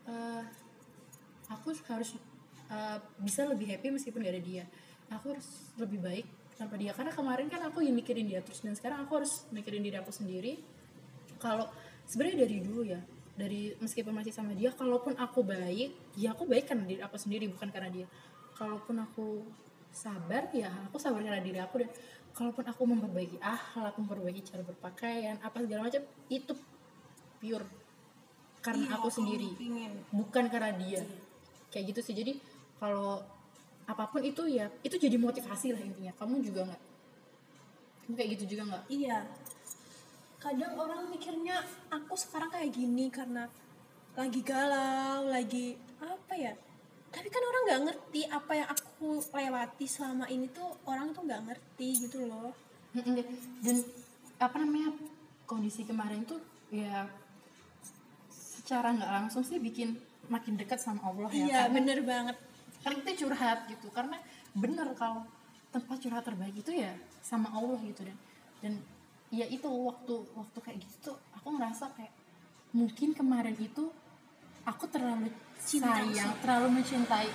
eh, 0.07 0.43
aku 1.51 1.75
harus 1.91 2.17
eh, 2.71 2.99
bisa 3.23 3.47
lebih 3.47 3.71
happy 3.71 3.95
meskipun 3.95 4.23
gak 4.23 4.35
ada 4.35 4.43
dia. 4.43 4.65
Aku 5.13 5.35
harus 5.35 5.47
lebih 5.79 6.03
baik 6.03 6.27
tanpa 6.59 6.75
dia. 6.81 6.91
Karena 6.97 7.13
kemarin 7.15 7.47
kan 7.47 7.63
aku 7.67 7.85
yang 7.85 7.95
mikirin 7.95 8.27
dia 8.27 8.43
terus 8.43 8.65
dan 8.65 8.75
sekarang 8.75 9.07
aku 9.07 9.23
harus 9.23 9.47
mikirin 9.55 9.83
diri 9.85 9.97
aku 9.99 10.11
sendiri. 10.11 10.59
Kalau 11.39 11.69
sebenarnya 12.09 12.47
dari 12.47 12.57
dulu 12.65 12.83
ya 12.87 12.99
dari 13.37 13.77
meskipun 13.77 14.17
masih 14.17 14.33
sama 14.33 14.57
dia 14.57 14.73
kalaupun 14.73 15.13
aku 15.21 15.45
baik 15.45 15.93
ya 16.17 16.33
aku 16.33 16.49
baik 16.49 16.73
karena 16.73 16.89
diri 16.89 17.01
aku 17.05 17.17
sendiri 17.21 17.47
bukan 17.53 17.69
karena 17.71 17.91
dia. 17.93 18.07
Kalaupun 18.57 18.97
aku 19.05 19.45
sabar 19.93 20.49
ya 20.53 20.69
aku 20.89 21.01
sabar 21.01 21.25
karena 21.25 21.41
diri 21.41 21.61
aku 21.61 21.81
dan 21.81 21.91
kalaupun 22.37 22.65
aku 22.69 22.83
memperbaiki 22.85 23.41
akhlak 23.41 23.97
memperbaiki 23.97 24.45
cara 24.45 24.61
berpakaian 24.61 25.41
apa 25.41 25.57
segala 25.65 25.89
macam 25.89 26.05
itu 26.29 26.53
pure 27.41 27.65
karena 28.61 28.85
Iya, 28.93 28.97
aku 29.01 29.09
sendiri 29.09 29.57
pingin. 29.57 29.93
bukan 30.13 30.45
karena 30.53 30.77
dia 30.77 31.01
kayak 31.77 31.93
gitu 31.93 32.01
sih. 32.01 32.17
Jadi 32.17 32.41
kalau 32.81 33.21
apa 33.85 34.09
pun 34.09 34.25
itu 34.25 34.49
ya 34.49 34.73
itu 34.81 34.97
jadi 34.97 35.21
motivasi 35.21 35.77
lah 35.77 35.83
intinya. 35.85 36.17
Kamu 36.17 36.41
juga 36.41 36.65
nggak 36.73 36.83
kamu 38.09 38.15
kayak 38.17 38.31
gitu 38.41 38.45
juga 38.57 38.63
nggak? 38.73 38.85
Iya. 38.89 39.19
Kadang 40.41 40.73
orang 40.81 41.13
mikirnya 41.13 41.61
aku 41.93 42.17
sekarang 42.17 42.49
kayak 42.49 42.73
gini 42.73 43.13
karena 43.13 43.45
lagi 44.17 44.41
galau 44.41 45.29
lagi 45.29 45.77
apa 46.01 46.33
ya? 46.33 46.57
Tapi 47.13 47.29
kan 47.29 47.43
orang 47.45 47.63
nggak 47.69 47.83
ngerti 47.91 48.21
apa 48.31 48.53
yang 48.57 48.69
aku 48.73 49.21
lewati 49.21 49.87
selama 49.91 50.25
ini 50.33 50.49
tuh 50.49 50.71
orang 50.89 51.13
tuh 51.13 51.29
nggak 51.29 51.45
ngerti 51.53 51.89
gitu 52.09 52.25
loh. 52.25 52.57
Dan 53.61 53.77
apa 54.41 54.57
namanya 54.63 54.95
kondisi 55.45 55.83
kemarin 55.83 56.23
tuh 56.25 56.39
ya 56.71 57.11
secara 58.31 58.95
nggak 58.95 59.13
langsung 59.13 59.43
sih 59.43 59.59
bikin 59.59 59.99
makin 60.29 60.55
dekat 60.59 60.79
sama 60.83 61.01
Allah 61.07 61.31
ya 61.31 61.37
iya 61.47 61.61
karena, 61.67 61.75
bener 61.75 61.99
banget. 62.03 62.37
Karena 62.83 62.97
kita 63.03 63.13
curhat 63.25 63.59
gitu 63.71 63.87
karena 63.91 64.17
bener 64.55 64.89
kalau 64.95 65.23
tempat 65.75 65.97
curhat 66.01 66.25
terbaik 66.25 66.57
itu 66.57 66.73
ya 66.73 66.93
sama 67.21 67.51
Allah 67.53 67.77
gitu 67.83 68.07
dan 68.07 68.17
dan 68.63 68.73
ya 69.35 69.47
itu 69.51 69.67
waktu 69.67 70.15
waktu 70.39 70.59
kayak 70.63 70.79
gitu 70.87 71.13
tuh 71.13 71.17
aku 71.35 71.59
ngerasa 71.59 71.91
kayak 71.99 72.15
mungkin 72.71 73.11
kemarin 73.13 73.57
itu 73.59 73.91
aku 74.67 74.85
terlalu 74.91 75.31
Cinta 75.57 75.99
sayang 75.99 76.37
terlalu 76.45 76.69
mencintai 76.79 77.29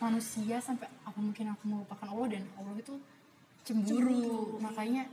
manusia 0.00 0.58
sampai 0.58 0.88
apa 1.04 1.18
mungkin 1.20 1.52
aku 1.52 1.64
melupakan 1.68 2.08
Allah 2.08 2.28
dan 2.38 2.44
Allah 2.56 2.74
itu 2.80 2.96
cemburu, 3.60 4.56
makanya 4.58 5.04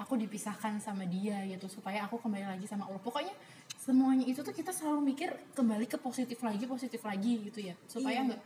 aku 0.00 0.16
dipisahkan 0.16 0.80
sama 0.80 1.04
dia 1.04 1.44
gitu 1.44 1.68
supaya 1.68 2.08
aku 2.08 2.16
kembali 2.16 2.56
lagi 2.56 2.64
sama 2.64 2.88
Allah. 2.88 3.00
Pokoknya 3.04 3.36
semuanya 3.90 4.22
itu 4.22 4.38
tuh 4.38 4.54
kita 4.54 4.70
selalu 4.70 5.02
mikir 5.04 5.26
kembali 5.50 5.82
ke 5.84 5.98
positif 5.98 6.38
lagi 6.40 6.62
positif 6.64 7.02
lagi 7.02 7.42
gitu 7.42 7.58
ya 7.60 7.74
supaya 7.84 8.14
Iya. 8.16 8.26
nggak 8.28 8.40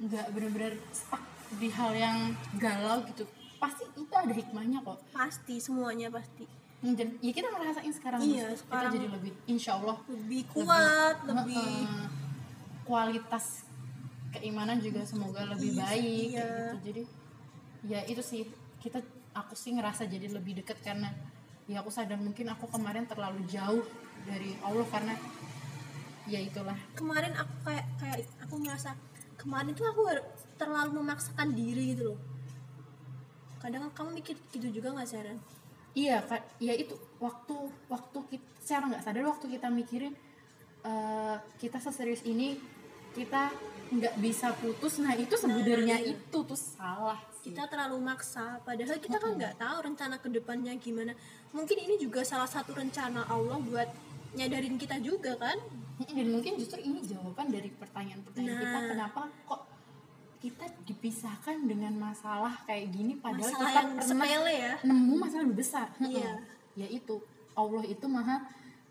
nggak 0.00 0.26
benar-benar 0.32 0.72
stuck 0.90 1.20
di 1.52 1.68
hal 1.68 1.92
yang 1.94 2.18
galau 2.56 3.04
gitu 3.04 3.28
pasti 3.60 3.84
itu 3.92 4.08
ada 4.10 4.32
hikmahnya 4.32 4.80
kok 4.80 4.96
pasti 5.12 5.60
semuanya 5.60 6.08
pasti 6.08 6.48
dan 6.80 7.12
ya 7.20 7.28
kita 7.28 7.44
ngerasain 7.46 7.92
sekarang 7.92 8.24
Iya, 8.24 8.48
Mas. 8.48 8.64
sekarang- 8.64 8.88
kita 8.88 8.96
jadi 8.96 9.08
lebih 9.12 9.32
insya 9.46 9.76
Allah 9.76 10.00
lebih 10.08 10.42
kuat 10.48 11.16
lebih, 11.22 11.60
Heeh. 11.60 12.08
kualitas 12.82 13.68
keimanan 14.32 14.80
juga 14.80 15.04
semoga 15.04 15.44
lebih 15.44 15.70
Iya, 15.70 15.80
baik 15.82 16.04
iya. 16.08 16.40
gitu 16.40 16.76
jadi 16.82 17.02
ya 17.82 18.00
itu 18.06 18.22
sih 18.22 18.42
kita 18.78 19.04
aku 19.32 19.52
sih 19.52 19.76
ngerasa 19.76 20.08
jadi 20.08 20.32
lebih 20.32 20.56
dekat 20.56 20.80
karena 20.80 21.12
ya 21.68 21.84
aku 21.84 21.92
sadar 21.92 22.16
mungkin 22.16 22.48
aku 22.48 22.64
kemarin 22.66 23.04
terlalu 23.04 23.44
jauh 23.46 23.84
dari 24.26 24.56
Allah 24.60 24.86
karena 24.88 25.14
ya 26.28 26.40
itulah. 26.40 26.78
Kemarin 26.94 27.34
aku 27.34 27.54
kayak 27.66 27.86
kayak 27.98 28.18
aku 28.44 28.54
merasa 28.60 28.94
kemarin 29.40 29.72
tuh 29.72 29.88
aku 29.88 30.06
terlalu 30.60 31.00
memaksakan 31.00 31.56
diri 31.56 31.96
gitu 31.96 32.14
loh. 32.14 32.18
Kadang 33.60 33.88
kamu 33.92 34.20
mikir 34.20 34.36
gitu 34.52 34.68
juga 34.68 34.92
nggak 34.96 35.08
Sharon? 35.08 35.40
iya 35.94 36.22
kak. 36.22 36.62
Ya 36.62 36.74
itu 36.76 36.94
waktu 37.18 37.56
waktu 37.90 38.18
kita 38.30 38.46
secara 38.62 38.84
nggak 38.94 39.02
sadar 39.02 39.26
waktu 39.26 39.46
kita 39.50 39.68
mikirin 39.72 40.14
eh, 40.86 41.36
kita 41.58 41.82
seserius 41.82 42.22
ini 42.22 42.60
kita 43.10 43.50
nggak 43.90 44.14
bisa 44.22 44.54
putus. 44.54 45.02
Nah 45.02 45.18
itu 45.18 45.34
sebenarnya 45.34 45.98
iya. 45.98 46.14
itu 46.14 46.38
tuh 46.46 46.58
salah 46.58 47.18
sih. 47.42 47.50
kita 47.50 47.66
terlalu 47.66 47.98
maksa. 47.98 48.62
Padahal 48.62 49.02
kita 49.02 49.18
kan 49.18 49.34
nggak 49.34 49.58
tahu 49.58 49.76
rencana 49.90 50.16
ke 50.22 50.28
depannya 50.30 50.72
gimana. 50.78 51.12
Mungkin 51.50 51.78
ini 51.90 51.98
juga 51.98 52.22
salah 52.22 52.46
satu 52.46 52.70
rencana 52.70 53.26
Allah 53.26 53.58
buat 53.58 53.90
nyadarin 54.32 54.76
kita 54.76 54.96
juga 54.98 55.34
kan? 55.36 55.58
Dan 56.00 56.26
mungkin 56.32 56.56
justru 56.56 56.80
ini 56.80 57.04
jawaban 57.04 57.52
dari 57.52 57.68
pertanyaan-pertanyaan 57.70 58.56
kita 58.56 58.78
Nah. 58.78 58.88
kenapa 58.88 59.20
kok 59.44 59.62
kita 60.40 60.64
dipisahkan 60.88 61.68
dengan 61.68 61.92
masalah 61.94 62.64
kayak 62.64 62.88
gini 62.88 63.12
padahal 63.14 63.44
masalah 63.44 63.68
kita 63.68 63.76
yang 63.76 63.90
pernah 63.92 64.08
sepele 64.08 64.54
ya? 64.56 64.74
nemu 64.80 65.14
masalah 65.14 65.42
lebih 65.44 65.58
besar. 65.60 65.86
Iya. 66.00 66.32
ya 66.72 66.86
itu 66.88 67.20
Allah 67.52 67.84
itu 67.84 68.06
maha 68.06 68.46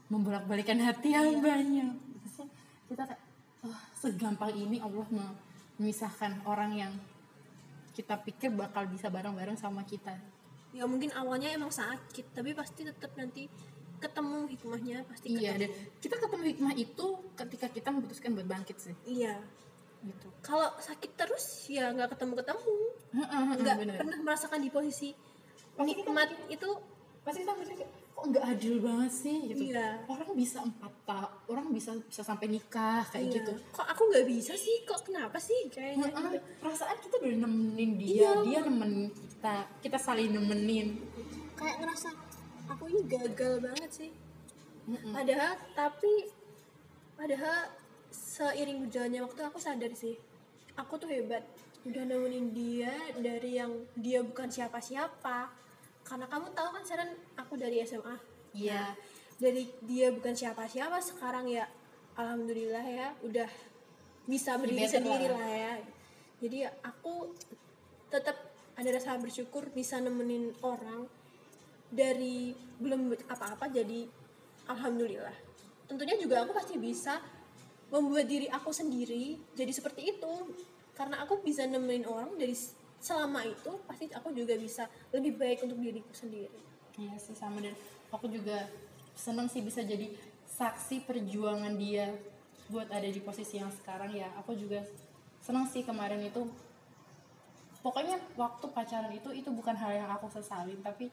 membolak-balikan 0.08 0.78
hati 0.78 1.10
yang 1.10 1.25
Iya. 1.34 1.41
banyak 1.41 1.89
kita 2.86 3.04
kayak 3.06 3.21
"Oh, 3.65 3.80
segampang 3.97 4.54
ini 4.54 4.78
Allah 4.78 5.06
memisahkan 5.78 6.45
orang 6.45 6.71
yang 6.75 6.93
kita 7.93 8.15
pikir 8.21 8.54
bakal 8.54 8.86
bisa 8.86 9.10
bareng-bareng 9.10 9.58
sama 9.58 9.82
kita. 9.84 10.13
Ya 10.71 10.86
mungkin 10.86 11.10
awalnya 11.13 11.49
emang 11.49 11.73
sakit 11.73 12.32
tapi 12.32 12.54
pasti 12.54 12.86
tetap 12.86 13.10
nanti 13.17 13.49
ketemu 13.99 14.39
hikmahnya 14.47 14.97
pasti 15.05 15.27
iya 15.35 15.53
ketemu. 15.53 15.62
dan 15.62 15.69
kita 15.99 16.15
ketemu 16.17 16.43
hikmah 16.55 16.73
itu 16.75 17.05
ketika 17.35 17.67
kita 17.69 17.89
memutuskan 17.91 18.31
buat 18.33 18.47
bangkit 18.47 18.77
sih. 18.79 18.95
Iya. 19.05 19.35
Gitu. 19.99 20.27
Kalau 20.39 20.71
sakit 20.79 21.12
terus 21.13 21.67
ya 21.67 21.91
nggak 21.91 22.15
ketemu 22.15 22.39
ketemu 22.39 22.75
nggak 23.12 23.57
nggak 23.59 23.75
bener. 23.83 23.97
pernah 23.99 24.17
merasakan 24.23 24.59
di 24.63 24.71
posisi 24.71 25.12
Pasti 25.75 25.91
kita 25.95 26.12
nikmat 26.12 26.29
itu. 26.47 26.69
pasti 27.19 27.43
kita 27.43 27.51
mikir 27.51 27.75
kayak, 27.83 27.91
kok 28.15 28.23
nggak 28.31 28.45
adil 28.47 28.75
banget 28.79 29.12
sih? 29.12 29.38
Gitu. 29.51 29.62
Iya. 29.75 30.01
orang 30.07 30.31
bisa 30.33 30.57
empat 30.63 30.93
tahun 31.03 31.31
orang 31.51 31.67
bisa 31.75 31.91
bisa 31.99 32.23
sampai 32.23 32.47
nikah 32.47 33.03
kayak 33.12 33.27
iya. 33.27 33.35
gitu. 33.43 33.53
Kok 33.75 33.88
aku 33.91 34.01
nggak 34.07 34.25
bisa 34.27 34.53
sih? 34.55 34.75
Kok 34.88 34.99
kenapa 35.03 35.35
sih? 35.38 35.67
Kayaknya 35.67 36.09
Heeh, 36.15 36.39
perasaan 36.63 36.95
kita 37.03 37.15
udah 37.19 37.39
nemenin 37.43 37.91
dia 37.99 38.12
Iya. 38.15 38.31
dia 38.47 38.59
nemenin 38.63 39.12
kita 39.12 39.55
kita 39.83 39.97
saling 39.99 40.31
nemenin. 40.31 40.95
Kayak 41.59 41.75
ngerasa 41.83 42.09
aku 42.69 42.84
ini 42.88 43.01
gagal 43.10 43.53
banget 43.60 43.89
sih 43.91 44.12
Mm-mm. 44.89 45.13
padahal 45.13 45.53
tapi 45.73 46.13
padahal 47.17 47.58
seiring 48.10 48.88
berjalannya 48.88 49.21
waktu 49.25 49.41
aku 49.45 49.58
sadar 49.62 49.91
sih 49.93 50.15
aku 50.73 50.97
tuh 50.97 51.10
hebat 51.10 51.43
udah 51.84 52.03
nemenin 52.05 52.51
dia 52.51 52.91
dari 53.17 53.58
yang 53.58 53.71
dia 53.95 54.19
bukan 54.21 54.47
siapa-siapa 54.47 55.49
karena 56.03 56.25
kamu 56.25 56.47
tahu 56.51 56.69
kan 56.73 56.84
Sharon 56.84 57.12
aku 57.38 57.53
dari 57.55 57.84
SMA 57.86 58.17
Iya. 58.49 58.97
dari 59.38 59.69
dia 59.86 60.10
bukan 60.10 60.34
siapa-siapa 60.34 60.97
sekarang 60.99 61.45
ya 61.47 61.69
alhamdulillah 62.17 62.82
ya 62.84 63.08
udah 63.23 63.47
bisa 64.25 64.58
berdiri 64.58 64.89
sendiri 64.89 65.29
lah. 65.29 65.45
ya 65.47 65.73
jadi 66.41 66.58
aku 66.82 67.29
tetap 68.10 68.36
ada 68.73 68.89
rasa 68.89 69.15
bersyukur 69.21 69.69
bisa 69.71 70.01
nemenin 70.01 70.51
orang 70.63 71.05
dari 71.89 72.54
belum 72.78 73.10
apa-apa 73.28 73.67
jadi 73.73 74.06
alhamdulillah. 74.69 75.34
Tentunya 75.89 76.15
juga 76.21 76.45
aku 76.45 76.54
pasti 76.54 76.78
bisa 76.78 77.17
membuat 77.89 78.30
diri 78.30 78.45
aku 78.49 78.69
sendiri 78.69 79.41
jadi 79.58 79.73
seperti 79.73 80.13
itu. 80.13 80.34
Karena 80.93 81.23
aku 81.23 81.41
bisa 81.41 81.65
nemenin 81.65 82.06
orang 82.06 82.38
dari 82.38 82.54
selama 82.99 83.41
itu 83.47 83.71
pasti 83.88 84.12
aku 84.12 84.36
juga 84.36 84.54
bisa 84.60 84.86
lebih 85.15 85.39
baik 85.39 85.65
untuk 85.65 85.80
diriku 85.82 86.12
sendiri. 86.13 86.60
Iya 86.99 87.15
sih 87.17 87.34
sama. 87.34 87.63
Dan 87.63 87.73
aku 88.13 88.30
juga 88.30 88.69
seneng 89.17 89.49
sih 89.49 89.63
bisa 89.63 89.82
jadi 89.82 90.12
saksi 90.45 91.08
perjuangan 91.08 91.73
dia 91.80 92.13
buat 92.69 92.86
ada 92.93 93.08
di 93.10 93.17
posisi 93.23 93.58
yang 93.58 93.71
sekarang 93.73 94.13
ya. 94.13 94.30
Aku 94.43 94.54
juga 94.54 94.86
seneng 95.41 95.65
sih 95.71 95.82
kemarin 95.82 96.21
itu. 96.21 96.45
Pokoknya 97.80 98.19
waktu 98.36 98.65
pacaran 98.75 99.10
itu 99.15 99.32
itu 99.32 99.49
bukan 99.49 99.73
hal 99.73 99.95
yang 99.95 100.12
aku 100.12 100.28
sesalin 100.28 100.78
tapi 100.84 101.08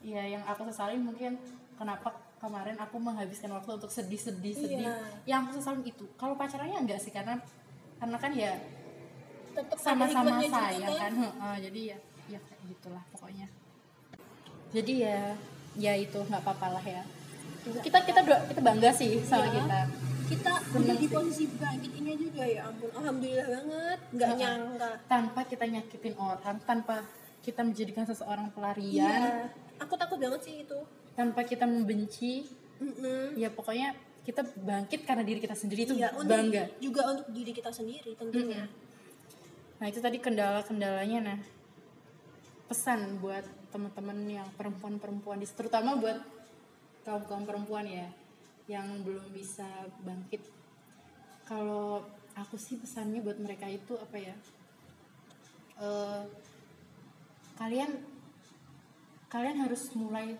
ya 0.00 0.22
yang 0.24 0.42
aku 0.42 0.62
sesalin 0.64 1.02
mungkin 1.02 1.34
kenapa 1.74 2.10
kemarin 2.38 2.78
aku 2.78 2.96
menghabiskan 2.96 3.50
waktu 3.50 3.70
untuk 3.74 3.90
sedih-sedih 3.90 4.54
sedih. 4.54 4.78
Iya. 4.78 4.94
yang 5.26 5.44
aku 5.44 5.58
sesalin 5.58 5.82
itu 5.82 6.06
kalau 6.14 6.34
pacarannya 6.34 6.78
enggak 6.78 6.98
sih 6.98 7.10
karena 7.10 7.34
karena 7.98 8.16
kan 8.16 8.30
ya 8.30 8.54
tetap 9.50 9.74
sama-sama 9.76 10.38
sayang 10.38 10.86
kan? 10.88 11.12
Heeh, 11.12 11.56
jadi 11.64 11.80
ya 11.84 11.98
ya 12.28 12.40
kayak 12.40 12.62
gitulah 12.68 13.02
pokoknya. 13.10 13.46
Jadi 14.68 14.92
ya 15.00 15.34
ya 15.74 15.92
itu 15.94 16.18
nggak 16.20 16.42
apa-apa 16.42 16.78
lah 16.78 16.84
ya 16.84 17.02
kita 17.68 17.98
kita 18.00 18.20
doa- 18.22 18.46
kita 18.46 18.60
bangga 18.60 18.90
sih 18.92 19.18
sama 19.20 19.44
Iya. 19.44 19.52
kita. 19.58 19.80
Kita 20.28 20.52
udah 20.74 20.94
di 20.94 21.06
posisi 21.08 21.44
bangkit 21.50 21.92
ini 21.94 22.12
juga 22.14 22.44
ya 22.44 22.68
ampun 22.68 22.90
alhamdulillah 22.92 23.46
banget 23.48 23.98
nggak 24.12 24.30
nyangka. 24.36 24.90
Tanpa 25.08 25.40
kita 25.42 25.64
nyakitin 25.66 26.14
orang 26.14 26.56
tanpa 26.62 26.96
kita 27.40 27.60
menjadikan 27.62 28.04
seseorang 28.04 28.52
pelarian 28.52 28.94
iya 28.94 29.48
aku 29.78 29.94
takut 29.96 30.18
banget 30.18 30.40
sih 30.44 30.54
itu. 30.66 30.78
Tanpa 31.14 31.42
kita 31.42 31.66
membenci 31.66 32.46
Mm-mm. 32.78 33.34
ya 33.34 33.50
pokoknya 33.50 33.90
kita 34.22 34.44
bangkit 34.44 35.02
karena 35.08 35.24
diri 35.24 35.40
kita 35.40 35.56
sendiri 35.56 35.88
itu 35.88 35.94
Iya, 35.96 36.12
untuk, 36.14 36.30
bangga. 36.36 36.68
juga 36.78 37.02
untuk 37.10 37.26
diri 37.32 37.50
kita 37.50 37.72
sendiri 37.72 38.12
tentunya. 38.14 38.68
Nah 39.80 39.86
itu 39.88 39.98
tadi 39.98 40.18
kendala-kendalanya 40.20 41.18
nah. 41.22 41.40
Pesan 42.68 43.16
buat 43.24 43.42
teman-teman 43.72 44.18
yang 44.28 44.48
perempuan-perempuan 44.52 45.40
di 45.40 45.48
terutama 45.48 45.96
buat 45.96 46.20
kaum 47.08 47.24
kaum 47.24 47.48
perempuan 47.48 47.88
ya 47.88 48.04
yang 48.68 48.84
belum 49.00 49.32
bisa 49.32 49.64
bangkit. 50.04 50.44
Kalau 51.48 52.04
aku 52.36 52.60
sih 52.60 52.76
pesannya 52.76 53.24
buat 53.24 53.40
mereka 53.40 53.64
itu 53.64 53.96
apa 53.96 54.16
ya? 54.20 54.36
Eh, 55.80 56.22
kalian 57.56 57.90
kalian 59.28 59.64
harus 59.64 59.92
mulai 59.92 60.36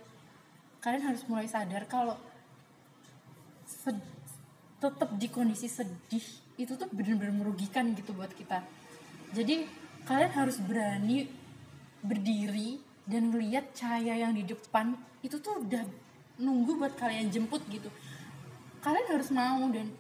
kalian 0.80 1.04
harus 1.12 1.22
mulai 1.28 1.44
sadar 1.44 1.84
kalau 1.84 2.16
tetap 4.78 5.10
di 5.18 5.28
kondisi 5.28 5.66
sedih 5.66 6.22
itu 6.58 6.72
tuh 6.74 6.86
benar-benar 6.90 7.34
merugikan 7.34 7.94
gitu 7.94 8.14
buat 8.14 8.30
kita. 8.30 8.62
Jadi 9.34 9.66
kalian 10.06 10.32
harus 10.32 10.58
berani 10.62 11.28
berdiri 12.00 12.78
dan 13.04 13.34
melihat 13.34 13.68
cahaya 13.74 14.14
yang 14.22 14.32
di 14.32 14.46
depan 14.46 14.94
itu 15.20 15.36
tuh 15.42 15.66
udah 15.66 15.82
nunggu 16.38 16.78
buat 16.78 16.94
kalian 16.94 17.28
jemput 17.28 17.62
gitu. 17.68 17.90
Kalian 18.78 19.06
harus 19.10 19.28
mau 19.34 19.66
dan 19.74 19.90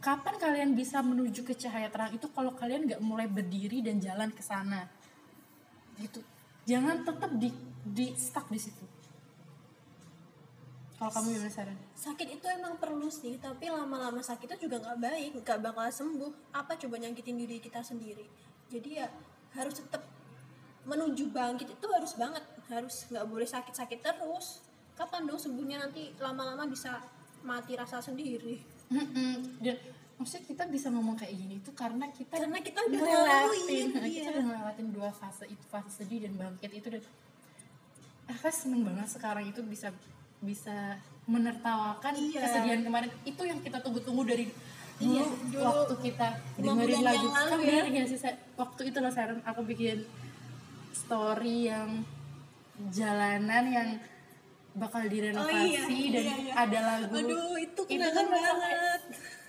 kapan 0.00 0.34
kalian 0.40 0.70
bisa 0.72 1.04
menuju 1.04 1.44
ke 1.44 1.52
cahaya 1.52 1.92
terang 1.92 2.16
itu 2.16 2.26
kalau 2.32 2.56
kalian 2.56 2.88
nggak 2.88 3.02
mulai 3.04 3.28
berdiri 3.28 3.84
dan 3.84 4.00
jalan 4.00 4.32
ke 4.32 4.40
sana? 4.40 4.88
Gitu. 6.00 6.24
Jangan 6.64 7.04
tetap 7.04 7.30
di 7.36 7.52
di 7.86 8.10
stuck 8.18 8.50
di 8.50 8.58
situ. 8.58 8.82
Kalau 10.96 11.12
kamu 11.12 11.36
gimana 11.36 11.52
saran 11.52 11.76
sakit 11.92 12.40
itu 12.40 12.46
emang 12.48 12.80
perlu 12.80 13.12
sih 13.12 13.36
tapi 13.36 13.68
lama-lama 13.68 14.24
sakit 14.24 14.48
itu 14.56 14.64
juga 14.64 14.80
nggak 14.80 14.98
baik 14.98 15.30
nggak 15.44 15.58
bakal 15.60 15.86
sembuh. 15.92 16.32
Apa 16.56 16.74
coba 16.80 16.96
nyakitin 16.96 17.36
diri 17.36 17.60
kita 17.60 17.84
sendiri? 17.84 18.24
Jadi 18.72 18.98
ya 18.98 19.06
harus 19.54 19.76
tetap 19.76 20.02
menuju 20.88 21.30
bangkit 21.30 21.68
itu 21.76 21.86
harus 21.92 22.16
banget. 22.16 22.42
Harus 22.72 23.04
nggak 23.12 23.26
boleh 23.28 23.44
sakit-sakit 23.44 24.00
terus. 24.00 24.64
Kapan 24.96 25.28
dong 25.28 25.36
sembuhnya? 25.36 25.84
Nanti 25.84 26.16
lama-lama 26.16 26.64
bisa 26.64 26.96
mati 27.44 27.76
rasa 27.76 28.00
sendiri. 28.00 28.56
Dan 29.60 29.76
maksudnya 30.16 30.48
kita 30.48 30.64
bisa 30.72 30.88
ngomong 30.88 31.20
kayak 31.20 31.36
gini 31.36 31.60
itu 31.60 31.70
karena 31.76 32.08
kita 32.08 32.40
Karena 32.40 32.56
kita 32.64 32.80
udah 32.88 33.00
ngelewatin. 33.04 33.20
ngelaluin, 33.20 33.86
kita 33.92 34.08
iya. 34.08 34.32
udah 34.32 34.44
ngelewatin 34.48 34.86
dua 34.96 35.10
fase 35.12 35.44
itu 35.44 35.64
fase 35.68 35.90
sedih 35.92 36.24
dan 36.24 36.32
bangkit 36.40 36.72
itu. 36.72 36.88
Dan 36.88 37.02
aku 38.26 38.48
seneng 38.50 38.82
banget 38.82 39.06
sekarang 39.06 39.46
itu 39.46 39.62
bisa 39.62 39.94
bisa 40.42 40.98
menertawakan 41.26 42.14
Iya. 42.14 42.40
kesedihan 42.42 42.80
kemarin 42.86 43.10
itu 43.26 43.42
yang 43.42 43.58
kita 43.62 43.82
tunggu-tunggu 43.82 44.22
dari 44.22 44.46
dulu, 44.96 45.12
Iya, 45.18 45.24
dulu. 45.50 45.64
waktu 45.66 45.94
kita 46.10 46.28
dengerin 46.56 47.02
lagu 47.02 47.26
kan 47.28 47.46
ya. 47.50 47.56
bener 47.58 47.84
gak 47.92 48.06
sih 48.08 48.18
waktu 48.56 48.80
itu 48.88 48.98
loh 49.02 49.12
Sharon 49.12 49.40
aku 49.42 49.60
bikin 49.66 49.98
story 50.94 51.68
yang 51.68 52.06
jalanan 52.92 53.64
yang 53.68 53.88
bakal 54.76 55.00
direnovasi 55.08 55.88
iya, 55.88 56.12
dan 56.12 56.24
iya, 56.24 56.34
iya. 56.36 56.52
ada 56.52 56.78
lagu 56.84 57.12
aduh 57.16 57.56
itu 57.56 57.82
itu 57.88 58.08
kan 58.12 58.26
banget 58.28 59.00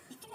itu 0.07 0.27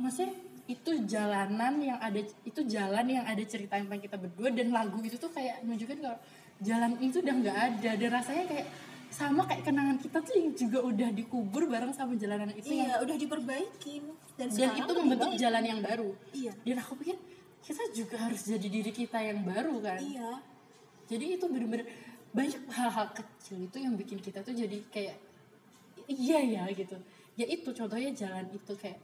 maksudnya 0.00 0.32
itu 0.68 0.90
jalanan 1.08 1.74
yang 1.80 1.98
ada 2.00 2.20
itu 2.20 2.60
jalan 2.64 3.06
yang 3.08 3.24
ada 3.24 3.40
cerita 3.44 3.76
tentang 3.76 4.00
kita 4.00 4.16
berdua 4.20 4.48
dan 4.52 4.68
lagu 4.72 5.00
itu 5.04 5.16
tuh 5.20 5.32
kayak 5.32 5.64
menunjukkan 5.64 5.96
kalau 6.00 6.18
jalan 6.62 6.92
itu 7.02 7.22
udah 7.22 7.34
nggak 7.42 7.58
ada. 7.58 7.90
Dan 7.94 8.08
rasanya 8.12 8.44
kayak 8.50 8.66
sama 9.08 9.48
kayak 9.48 9.64
kenangan 9.64 9.96
kita 9.98 10.18
tuh 10.20 10.34
yang 10.36 10.48
juga 10.52 10.78
udah 10.84 11.10
dikubur 11.16 11.64
bareng 11.64 11.96
sama 11.96 12.12
jalanan 12.20 12.52
itu 12.52 12.76
yang 12.76 12.92
iya 12.92 13.00
udah 13.00 13.16
diperbaikin 13.16 14.04
dan, 14.36 14.46
dan 14.52 14.70
itu 14.76 14.92
membentuk 14.92 15.30
baik. 15.32 15.40
jalan 15.40 15.64
yang 15.64 15.80
baru. 15.80 16.10
Iya. 16.36 16.52
Dan 16.60 16.76
aku 16.84 16.92
pikir 17.00 17.16
kita 17.64 17.82
juga 17.96 18.16
harus 18.20 18.40
jadi 18.44 18.68
diri 18.68 18.92
kita 18.92 19.18
yang 19.18 19.40
baru 19.48 19.80
kan? 19.80 20.00
Iya. 20.00 20.30
Jadi 21.08 21.24
itu 21.40 21.44
bener-bener 21.48 21.88
banyak 22.36 22.60
hal-hal 22.68 23.08
kecil 23.16 23.64
itu 23.64 23.76
yang 23.80 23.96
bikin 23.96 24.20
kita 24.20 24.44
tuh 24.44 24.52
jadi 24.52 24.76
kayak 24.92 25.16
iya 26.06 26.38
ya 26.44 26.62
gitu. 26.76 26.96
Ya 27.40 27.48
itu 27.48 27.72
contohnya 27.72 28.12
jalan 28.12 28.44
itu 28.52 28.72
kayak 28.76 29.00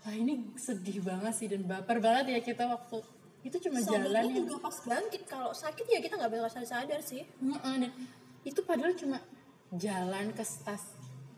wah 0.00 0.14
ini 0.16 0.48
sedih 0.56 1.04
banget 1.04 1.34
sih 1.36 1.48
dan 1.50 1.66
baper 1.68 2.00
banget 2.00 2.32
ya 2.32 2.40
kita 2.40 2.64
waktu 2.64 3.04
itu 3.46 3.56
cuma 3.60 3.78
jalan 3.78 4.10
sadarnya 4.10 4.26
yang 4.26 4.42
juga 4.42 4.56
pas 4.60 4.76
bangkit 4.82 5.22
kalau 5.24 5.54
sakit 5.54 5.86
ya 5.86 5.98
kita 6.00 6.14
nggak 6.16 6.30
bakal 6.32 6.50
sadar 6.50 6.66
sadar 6.66 7.00
sih. 7.00 7.22
Heeh, 7.22 7.74
dan 7.78 7.90
itu 8.42 8.60
padahal 8.60 8.92
cuma 8.92 9.18
jalan 9.72 10.30
ke 10.30 10.42
stas 10.42 10.82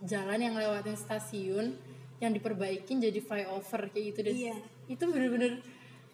jalan 0.00 0.38
yang 0.38 0.54
lewatin 0.54 0.94
stasiun 0.94 1.76
yang 2.18 2.32
diperbaikin 2.32 2.98
jadi 2.98 3.18
flyover 3.18 3.88
kayak 3.88 4.04
gitu 4.08 4.20
dan 4.22 4.34
Iya. 4.34 4.56
itu 4.88 5.04
bener-bener 5.04 5.52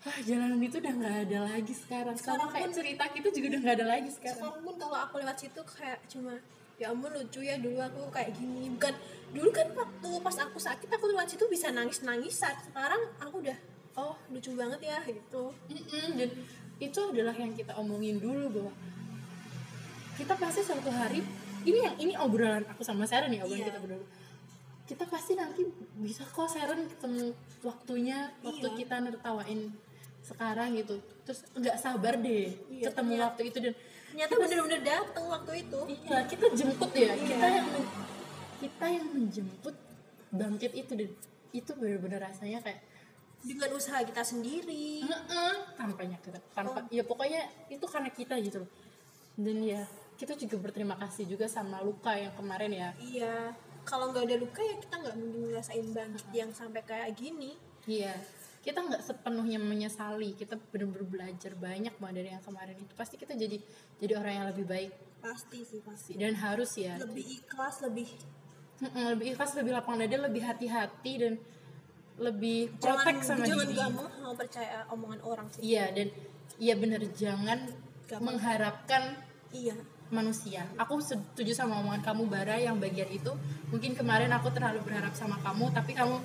ah 0.02 0.18
jalanan 0.20 0.59
itu 0.59 0.76
udah 0.76 0.92
nggak 0.92 1.16
ada 1.24 1.38
lagi 1.46 1.72
sekarang. 1.72 2.12
Sama 2.12 2.20
Sekarang 2.20 2.48
kayak 2.50 2.66
pun- 2.66 2.76
cerita 2.76 3.04
kita 3.09 3.28
juga 3.30 3.46
udah 3.48 3.61
nggak 3.62 3.76
ada 3.76 3.87
lagi 3.88 4.11
sekarang. 4.11 4.37
Sekarang 4.42 4.61
pun 4.61 4.74
kalau 4.76 4.98
aku 4.98 5.14
lewat 5.16 5.37
situ 5.38 5.61
kayak 5.64 5.98
cuma 6.07 6.35
ya 6.74 6.90
ampun 6.90 7.09
lucu 7.09 7.40
ya 7.40 7.57
dulu 7.57 7.78
aku 7.78 8.00
kayak 8.11 8.30
gini. 8.35 8.68
Bukan 8.70 8.94
dulu 9.30 9.48
kan 9.48 9.68
waktu 9.72 10.09
pas 10.20 10.37
aku 10.40 10.59
sakit 10.59 10.88
aku 10.88 11.04
lewat 11.09 11.26
situ 11.28 11.44
bisa 11.46 11.70
nangis 11.70 12.02
nangisan 12.02 12.52
sekarang 12.62 13.00
aku 13.16 13.40
udah 13.40 13.57
oh 13.96 14.14
lucu 14.28 14.50
banget 14.52 14.80
ya 14.83 14.98
gitu 15.02 15.54
Mm-mm, 15.68 16.07
dan 16.16 16.30
itu 16.76 17.00
adalah 17.00 17.33
yang 17.33 17.52
kita 17.52 17.72
omongin 17.74 18.18
dulu 18.18 18.50
bahwa 18.50 18.72
kita 20.14 20.35
pasti 20.35 20.61
suatu 20.61 20.90
hari 20.90 21.22
ini 21.64 21.78
yang 21.80 21.96
ini 21.96 22.14
obrolan 22.16 22.62
aku 22.66 22.83
sama 22.83 23.02
Sharon 23.04 23.30
nih 23.30 23.40
obrolan 23.40 23.61
Iya. 23.61 23.68
kita 23.68 23.80
berdua 23.80 24.07
kita 24.85 25.04
pasti 25.07 25.33
nanti 25.33 25.62
bisa 25.96 26.22
kok 26.24 26.46
Sharon 26.46 26.85
ketemu 26.87 27.33
waktunya 27.61 28.18
waktu 28.40 28.66
Iya. 28.66 28.76
kita 28.76 28.94
nertawain 29.00 29.61
sekarang 30.20 30.74
gitu 30.74 30.96
terus 31.22 31.40
nggak 31.52 31.76
sabar 31.76 32.14
deh 32.16 32.52
Iya, 32.68 32.88
ketemu 32.88 33.11
ternyata- 33.11 33.24
waktu 33.26 33.42
itu 33.44 33.59
dan 33.61 33.74
ternyata 34.07 34.33
bener-bener 34.37 34.80
dateng 34.83 35.24
waktu 35.26 35.52
itu 35.61 35.78
iya 35.90 36.18
kita 36.24 36.46
jemput 36.52 36.90
ya 36.92 37.11
Iya. 37.11 37.14
kita 37.26 37.46
yang 37.48 37.66
men- 37.68 37.92
kita 38.57 38.87
yang 38.88 39.07
menjemput 39.09 39.74
bangkit 40.30 40.72
itu 40.72 40.92
dan 40.94 41.11
itu 41.52 41.70
benar-benar 41.72 42.20
rasanya 42.24 42.59
kayak 42.61 42.80
dengan 43.44 43.68
usaha 43.76 44.00
kita 44.00 44.24
sendiri. 44.24 45.04
Heeh, 45.04 45.54
tanpa 45.76 46.02
nyakit 46.09 46.40
tanpa 46.57 46.88
ya 46.88 47.04
pokoknya 47.04 47.44
itu 47.68 47.85
karena 47.85 48.11
kita 48.11 48.35
gitu 48.40 48.64
loh. 48.64 48.70
Dan 49.37 49.61
ya 49.61 49.85
kita 50.16 50.33
juga 50.40 50.57
berterima 50.70 50.96
kasih 50.96 51.28
juga 51.28 51.44
sama 51.44 51.85
Luka 51.85 52.16
yang 52.16 52.33
kemarin 52.35 52.72
ya. 52.72 52.90
Iya 52.96 53.52
kalau 53.85 54.11
nggak 54.11 54.24
ada 54.33 54.37
luka 54.40 54.64
ya 54.64 54.80
kita 54.80 54.94
nggak 54.96 55.16
mungkin 55.20 55.40
ngerasain 55.52 55.87
bangkit 55.92 56.28
yang 56.33 56.50
sampai 56.57 56.83
kayak 56.88 57.12
gini. 57.12 57.52
Iya 57.85 58.16
kita 58.64 58.80
nggak 58.80 59.04
sepenuhnya 59.04 59.61
menyesali 59.61 60.33
kita 60.40 60.57
benar-benar 60.72 61.04
belajar 61.04 61.52
banyak 61.52 61.94
banget 62.00 62.16
dari 62.16 62.28
yang 62.33 62.40
kemarin 62.40 62.76
itu. 62.80 62.92
Pasti 62.96 63.20
kita 63.20 63.37
jadi 63.37 63.61
jadi 64.00 64.12
orang 64.16 64.35
yang 64.40 64.46
lebih 64.57 64.64
baik. 64.64 64.92
Pasti 65.20 65.61
sih 65.68 65.85
pasti. 65.85 66.16
Dan 66.16 66.33
harus 66.40 66.72
ya 66.80 66.96
lebih 66.96 67.44
ikhlas 67.44 67.85
lebih 67.85 68.09
Heeh, 68.74 69.07
lebih 69.14 69.26
ikhlas 69.37 69.54
lebih 69.54 69.70
lapang 69.70 70.02
dada 70.02 70.16
lebih 70.26 70.42
hati-hati 70.42 71.12
dan 71.14 71.33
lebih 72.14 72.70
jangan 72.79 73.03
protek 73.03 73.16
sama 73.27 73.42
jangan 73.42 73.66
diri 73.66 73.79
gampang 73.79 74.12
mau 74.22 74.35
percaya 74.38 74.87
omongan 74.94 75.20
orang 75.27 75.46
sih 75.50 75.61
iya 75.66 75.90
dan 75.90 76.09
iya 76.62 76.74
bener 76.79 77.03
jangan 77.14 77.59
Gampang. 78.07 78.37
mengharapkan 78.37 79.03
iya 79.50 79.74
manusia. 80.12 80.62
Aku 80.77 81.00
setuju 81.00 81.50
sama 81.50 81.81
omongan 81.81 82.05
kamu 82.05 82.31
Bara 82.31 82.61
yang 82.61 82.77
bagian 82.77 83.09
itu. 83.09 83.33
Mungkin 83.74 83.96
kemarin 83.96 84.31
aku 84.31 84.53
terlalu 84.53 84.85
berharap 84.87 85.16
sama 85.16 85.40
kamu, 85.40 85.72
tapi 85.72 85.96
kamu 85.96 86.16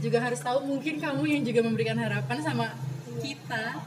juga 0.00 0.18
harus 0.24 0.40
tahu 0.40 0.64
mungkin 0.64 0.96
kamu 0.98 1.22
yang 1.26 1.42
juga 1.42 1.60
memberikan 1.60 1.98
harapan 2.00 2.38
sama 2.40 2.72
kita. 3.20 3.78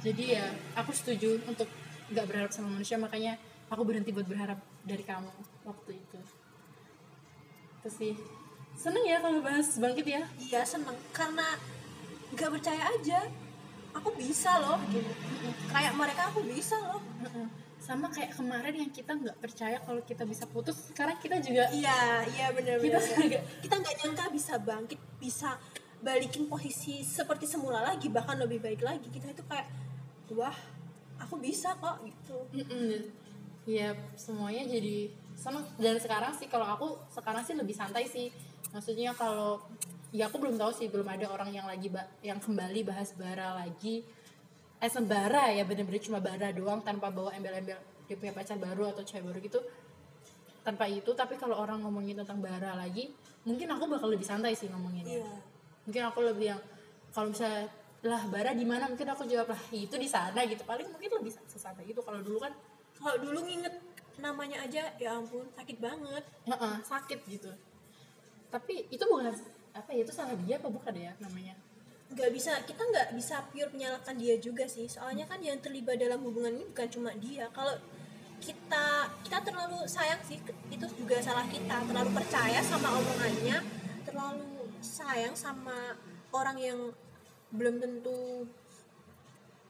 Jadi 0.00 0.36
ya 0.36 0.48
aku 0.74 0.90
setuju 0.90 1.38
untuk 1.44 1.68
nggak 2.10 2.26
berharap 2.26 2.50
sama 2.50 2.72
manusia, 2.72 2.96
makanya 2.96 3.36
aku 3.68 3.86
berhenti 3.86 4.10
buat 4.10 4.26
berharap 4.26 4.58
dari 4.82 5.04
kamu 5.06 5.30
waktu 5.68 5.90
itu. 6.00 6.18
Itu 7.80 7.88
sih. 7.92 8.14
Seneng 8.80 9.04
ya 9.04 9.20
kalau 9.20 9.44
bahas 9.44 9.76
bangkit 9.76 10.06
ya. 10.08 10.22
iya 10.40 10.64
seneng 10.64 10.96
karena 11.12 11.44
nggak 12.32 12.48
percaya 12.48 12.88
aja 12.88 13.28
aku 13.92 14.14
bisa 14.16 14.54
loh 14.62 14.78
gitu 14.88 15.10
kayak 15.68 15.92
mereka 15.98 16.32
aku 16.32 16.40
bisa 16.48 16.80
loh. 16.80 17.02
Sama 17.76 18.08
kayak 18.08 18.32
kemarin 18.38 18.72
yang 18.86 18.92
kita 18.92 19.12
nggak 19.12 19.36
percaya 19.36 19.76
kalau 19.84 20.00
kita 20.06 20.24
bisa 20.24 20.48
putus, 20.48 20.92
sekarang 20.92 21.20
kita 21.20 21.42
juga 21.44 21.68
iya 21.76 22.24
iya 22.24 22.46
benar 22.56 22.80
kita 22.80 22.96
benar 22.96 23.42
kita 23.60 23.74
nggak 23.76 23.94
nyangka 24.00 24.24
bisa 24.32 24.54
bangkit 24.56 25.00
bisa 25.20 25.50
balikin 26.00 26.48
posisi 26.48 27.04
seperti 27.04 27.44
semula 27.44 27.84
lagi 27.84 28.08
bahkan 28.08 28.40
lebih 28.40 28.64
baik 28.64 28.80
lagi 28.80 29.04
kita 29.12 29.28
itu 29.36 29.44
kayak 29.44 29.68
wah 30.32 30.56
aku 31.20 31.36
bisa 31.36 31.76
kok 31.76 32.00
gitu 32.08 32.38
Mm-mm. 32.56 33.12
Iya, 33.68 33.92
semuanya 34.16 34.64
jadi 34.64 35.12
seneng. 35.36 35.62
Dan 35.76 36.00
sekarang 36.00 36.32
sih 36.32 36.48
kalau 36.48 36.64
aku 36.64 36.96
sekarang 37.12 37.44
sih 37.44 37.52
lebih 37.52 37.76
santai 37.76 38.08
sih. 38.08 38.32
Maksudnya 38.70 39.10
kalau 39.18 39.58
ya 40.10 40.26
aku 40.30 40.42
belum 40.42 40.58
tahu 40.58 40.70
sih 40.74 40.86
belum 40.90 41.06
ada 41.06 41.26
orang 41.30 41.50
yang 41.50 41.66
lagi 41.66 41.90
yang 42.22 42.38
kembali 42.38 42.86
bahas 42.86 43.14
bara 43.18 43.58
lagi. 43.58 44.06
Eh 44.80 44.90
sembara 44.90 45.52
ya 45.52 45.66
bener-bener 45.66 46.00
cuma 46.00 46.22
bara 46.22 46.54
doang 46.54 46.80
tanpa 46.80 47.12
bawa 47.12 47.34
embel-embel 47.36 47.76
dia 48.08 48.16
punya 48.18 48.34
pacar 48.34 48.58
baru 48.58 48.90
atau 48.90 49.02
cewek 49.04 49.26
baru 49.26 49.38
gitu. 49.42 49.60
Tanpa 50.60 50.84
itu, 50.90 51.08
tapi 51.16 51.40
kalau 51.40 51.56
orang 51.56 51.80
ngomongin 51.80 52.20
tentang 52.20 52.42
bara 52.42 52.76
lagi, 52.76 53.08
mungkin 53.48 53.70
aku 53.70 53.86
bakal 53.88 54.12
lebih 54.12 54.26
santai 54.26 54.52
sih 54.52 54.68
ngomonginnya. 54.68 55.24
Iya. 55.24 55.32
Mungkin 55.88 56.02
aku 56.10 56.20
lebih 56.26 56.46
yang 56.52 56.60
kalau 57.14 57.32
misalnya 57.32 57.70
lah 58.04 58.22
bara 58.28 58.50
di 58.52 58.66
mana? 58.66 58.90
Mungkin 58.90 59.08
aku 59.08 59.24
jawab 59.30 59.52
lah 59.52 59.62
itu 59.72 59.94
di 59.94 60.08
sana 60.08 60.42
gitu. 60.46 60.62
Paling 60.66 60.90
mungkin 60.90 61.10
lebih 61.22 61.32
sesantai 61.48 61.86
itu 61.86 62.00
kalau 62.02 62.22
dulu 62.22 62.38
kan 62.40 62.52
kalau 62.98 63.16
dulu 63.18 63.46
nginget 63.46 63.74
namanya 64.20 64.64
aja 64.64 64.90
ya 65.00 65.16
ampun 65.16 65.46
sakit 65.56 65.76
banget. 65.80 66.24
Heeh, 66.44 66.74
sakit 66.84 67.20
gitu 67.28 67.50
tapi 68.50 68.86
itu 68.90 69.04
bukan 69.06 69.30
apa 69.70 69.90
ya 69.94 70.02
itu 70.02 70.12
salah 70.12 70.34
dia 70.42 70.58
apa 70.58 70.68
bukan 70.68 70.94
ya 70.94 71.14
namanya? 71.22 71.54
Nggak 72.10 72.30
bisa 72.34 72.52
kita 72.66 72.82
nggak 72.82 73.08
bisa 73.14 73.46
pure 73.54 73.70
menyalahkan 73.70 74.18
dia 74.18 74.34
juga 74.42 74.66
sih. 74.66 74.90
Soalnya 74.90 75.30
kan 75.30 75.38
yang 75.38 75.62
terlibat 75.62 75.96
dalam 76.02 76.20
hubungan 76.26 76.58
ini 76.58 76.66
bukan 76.66 76.88
cuma 76.90 77.14
dia. 77.14 77.46
Kalau 77.54 77.78
kita 78.42 79.06
kita 79.22 79.38
terlalu 79.46 79.86
sayang 79.86 80.18
sih 80.26 80.42
itu 80.74 80.86
juga 80.98 81.22
salah 81.22 81.46
kita. 81.46 81.86
Terlalu 81.86 82.10
percaya 82.10 82.58
sama 82.66 82.98
omongannya 82.98 83.58
terlalu 84.02 84.66
sayang 84.82 85.36
sama 85.38 85.94
orang 86.34 86.56
yang 86.58 86.78
belum 87.54 87.78
tentu 87.78 88.48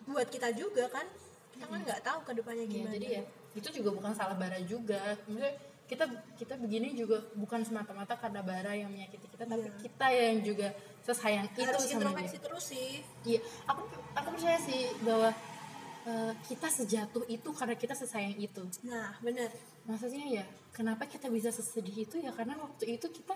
buat 0.08 0.26
kita 0.32 0.56
juga 0.56 0.88
kan. 0.88 1.04
Kita 1.52 1.68
kan 1.68 1.80
nggak 1.84 2.00
tahu 2.00 2.18
ke 2.24 2.32
depannya 2.40 2.64
Iya, 2.64 2.72
gimana. 2.72 2.94
jadi 2.96 3.06
ya 3.20 3.22
itu 3.50 3.68
juga 3.82 3.90
bukan 3.92 4.12
salah 4.16 4.36
bara 4.38 4.56
juga. 4.64 5.18
Maksudnya 5.28 5.52
kita 5.90 6.06
kita 6.38 6.54
begini 6.54 6.94
juga 6.94 7.18
bukan 7.34 7.66
semata-mata 7.66 8.14
karena 8.14 8.46
bara 8.46 8.78
yang 8.78 8.94
menyakiti 8.94 9.26
kita 9.26 9.42
tapi 9.42 9.66
Iya. 9.66 9.74
kita 9.82 10.06
yang 10.14 10.36
juga 10.46 10.68
sesayang 11.02 11.46
itu 11.50 11.66
harus 11.66 11.82
sama 11.90 12.14
dia. 12.14 12.38
terus 12.38 12.64
sih. 12.70 13.02
Iya 13.26 13.40
aku 13.66 13.82
aku 14.14 14.28
percaya 14.38 14.58
sih 14.62 14.94
bahwa 15.02 15.34
eh, 16.06 16.32
kita 16.46 16.68
sejatuh 16.70 17.26
itu 17.26 17.48
karena 17.50 17.74
kita 17.74 17.98
sesayang 17.98 18.38
itu. 18.38 18.62
Nah 18.86 19.18
benar 19.18 19.50
maksudnya 19.82 20.22
ya 20.30 20.44
kenapa 20.70 21.10
kita 21.10 21.26
bisa 21.26 21.50
sesedih 21.50 22.06
itu? 22.06 22.22
Ya 22.22 22.30
karena 22.30 22.54
waktu 22.62 22.94
itu 22.94 23.10
kita 23.10 23.34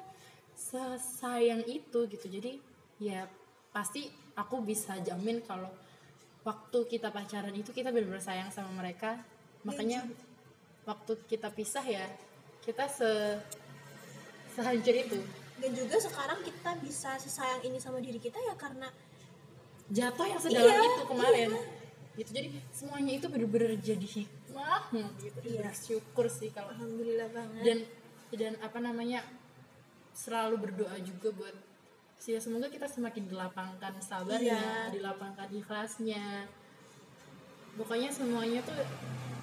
sesayang 0.55 1.67
itu 1.67 2.07
gitu. 2.07 2.27
Jadi 2.31 2.63
ya 3.03 3.27
pasti 3.75 4.07
aku 4.39 4.63
bisa 4.63 4.95
jamin 5.03 5.43
kalau 5.43 5.75
waktu 6.47 6.79
kita 6.87 7.11
pacaran 7.11 7.51
itu 7.57 7.75
kita 7.75 7.91
benar-benar 7.91 8.23
sayang 8.23 8.55
sama 8.55 8.71
mereka. 8.79 9.19
Makanya 9.67 10.07
waktu 10.85 11.13
kita 11.27 11.49
pisah 11.51 11.83
ya 11.83 12.05
kita 12.65 12.89
se 12.89 13.11
sehancur 14.55 14.95
itu. 14.95 15.21
Dan 15.55 15.71
juga 15.73 15.97
sekarang 15.97 16.43
kita 16.43 16.71
bisa 16.83 17.15
sesayang 17.17 17.63
ini 17.63 17.79
sama 17.79 18.03
diri 18.03 18.19
kita 18.19 18.37
ya 18.37 18.55
karena 18.57 18.91
jatuh 19.87 20.27
yang 20.27 20.41
sedalam 20.41 20.73
Iya, 20.73 20.81
itu 20.83 21.05
kemarin. 21.07 21.51
gitu 22.15 22.31
jadi 22.31 22.49
semuanya 22.71 23.13
itu 23.19 23.27
benar-benar 23.27 23.75
jadi 23.79 24.07
hikmah. 24.07 24.83
Gitu. 25.19 25.39
Iya. 25.45 25.61
bersyukur 25.67 26.27
sih 26.27 26.49
kalau 26.51 26.71
alhamdulillah 26.73 27.29
banget. 27.31 27.63
Dan 27.63 27.79
dan 28.35 28.53
apa 28.59 28.79
namanya 28.79 29.23
selalu 30.15 30.71
berdoa 30.71 30.95
juga 31.03 31.31
buat 31.31 31.55
sih 32.17 32.39
semoga 32.39 32.71
kita 32.71 32.87
semakin 32.87 33.29
dilapangkan 33.29 33.95
sabarnya 34.01 34.57
Iya. 34.59 34.95
dilapangkan 34.95 35.51
ikhlasnya. 35.53 36.47
Pokoknya 37.75 38.09
semuanya 38.09 38.63
tuh 38.63 38.79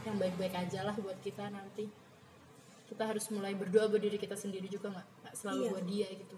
yang 0.07 0.15
baik-baik 0.17 0.55
aja 0.55 0.88
lah 0.88 0.95
buat 0.95 1.19
kita 1.19 1.51
nanti 1.51 1.86
kita 2.91 3.08
harus 3.08 3.32
mulai 3.32 3.56
berdoa 3.56 3.88
buat 3.88 3.97
diri 3.97 4.15
kita 4.15 4.36
sendiri 4.36 4.67
juga 4.67 4.91
nggak? 4.91 5.08
Nggak 5.21 5.34
selalu 5.34 5.62
Iya. 5.62 5.71
buat 5.71 5.86
dia 5.88 6.08
gitu. 6.12 6.38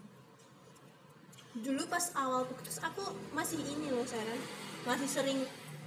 Dulu 1.56 1.82
pas 1.86 2.06
awal 2.14 2.46
putus 2.46 2.78
aku 2.78 3.02
masih 3.30 3.58
ini 3.58 3.90
loh 3.90 4.02
Sharon 4.02 4.38
masih 4.84 5.06
sering 5.06 5.40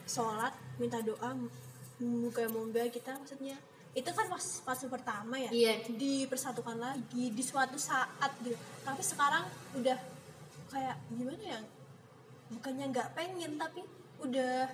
sholat 0.06 0.52
minta 0.76 1.00
doa 1.00 1.32
moga-moga 1.98 2.84
kita 2.88 3.16
maksudnya. 3.16 3.56
Itu 3.92 4.12
kan 4.12 4.28
pas 4.28 4.44
fase 4.62 4.86
pertama 4.88 5.36
ya? 5.38 5.50
Iya. 5.50 5.74
dipersatukan 5.90 6.78
lagi 6.78 7.32
di 7.32 7.42
suatu 7.42 7.76
saat 7.76 8.32
gitu. 8.40 8.54
Tapi 8.84 9.02
sekarang 9.02 9.48
udah 9.74 9.98
kayak 10.68 10.96
gimana 11.10 11.44
ya? 11.48 11.62
Bukannya 12.48 12.86
nggak 12.90 13.10
pengen 13.12 13.56
tapi 13.56 13.82
udah 14.20 14.68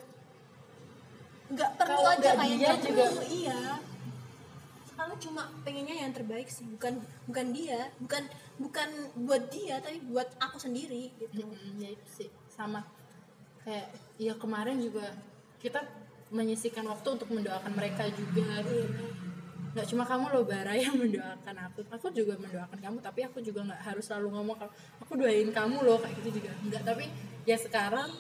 nggak 1.50 1.72
perlu 1.76 1.96
Kalau 1.96 2.14
aja 2.14 2.30
kayak 2.34 2.56
dia 2.56 2.68
nggak 2.68 2.82
juga- 2.82 3.06
perlu, 3.08 3.24
iya 3.30 3.62
sekarang 4.94 5.18
cuma 5.18 5.50
pengennya 5.66 6.06
yang 6.06 6.14
terbaik 6.14 6.46
sih 6.46 6.70
bukan 6.70 7.02
bukan 7.26 7.50
dia 7.50 7.90
bukan 7.98 8.24
bukan 8.62 8.90
buat 9.26 9.50
dia 9.50 9.82
tapi 9.82 9.98
buat 10.06 10.30
aku 10.38 10.62
sendiri 10.62 11.10
gitu. 11.18 11.50
Mm-mm, 11.50 11.82
ya 11.82 11.90
itu 11.90 12.08
sih 12.24 12.30
sama. 12.46 12.86
Kayak 13.66 13.90
ya 14.22 14.34
kemarin 14.38 14.78
juga 14.78 15.10
kita 15.58 15.82
menyisikan 16.30 16.86
waktu 16.86 17.08
untuk 17.18 17.30
mendoakan 17.34 17.74
mereka 17.74 18.06
juga 18.14 18.62
gitu. 18.70 19.06
nggak 19.74 19.90
cuma 19.90 20.06
kamu 20.06 20.30
loh 20.30 20.46
Bara 20.46 20.78
yang 20.86 20.94
mendoakan 20.94 21.56
aku. 21.66 21.82
Aku 21.90 22.14
juga 22.14 22.38
mendoakan 22.38 22.78
kamu 22.78 22.98
tapi 23.02 23.26
aku 23.26 23.42
juga 23.42 23.66
nggak 23.66 23.82
harus 23.82 24.06
selalu 24.06 24.30
ngomong 24.38 24.56
kalau 24.62 24.74
aku 25.02 25.18
doain 25.18 25.50
kamu 25.50 25.82
loh 25.82 25.98
kayak 25.98 26.14
gitu 26.22 26.38
juga. 26.38 26.54
Nggak 26.70 26.84
tapi 26.86 27.06
ya 27.50 27.58
sekarang 27.58 28.14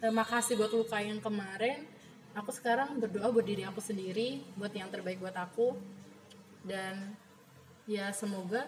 eh, 0.00 0.12
makasih 0.12 0.56
buat 0.56 0.72
luka 0.72 0.96
yang 1.04 1.20
kemarin. 1.20 1.84
Aku 2.36 2.52
sekarang 2.52 3.00
berdoa 3.00 3.32
buat 3.32 3.44
diri 3.44 3.64
aku 3.64 3.80
sendiri 3.80 4.44
buat 4.56 4.72
yang 4.72 4.92
terbaik 4.92 5.20
buat 5.20 5.36
aku 5.36 5.95
dan 6.66 7.14
ya 7.86 8.10
semoga 8.10 8.66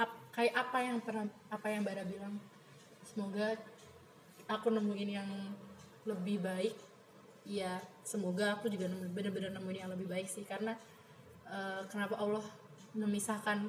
ap- 0.00 0.32
kayak 0.32 0.54
apa 0.56 0.78
yang 0.80 0.98
pernah 1.04 1.28
apa 1.52 1.66
yang 1.68 1.84
Bara 1.84 2.02
bilang 2.02 2.40
semoga 3.04 3.54
aku 4.48 4.72
nemuin 4.72 5.10
yang 5.12 5.30
lebih 6.08 6.40
baik 6.40 6.74
ya 7.44 7.80
semoga 8.04 8.56
aku 8.56 8.72
juga 8.72 8.88
bener-bener 8.88 9.52
nemuin 9.52 9.78
yang 9.84 9.92
lebih 9.92 10.08
baik 10.08 10.28
sih. 10.28 10.44
Karena 10.44 10.76
eh, 11.48 11.82
kenapa 11.92 12.16
Allah 12.20 12.44
memisahkan 12.96 13.68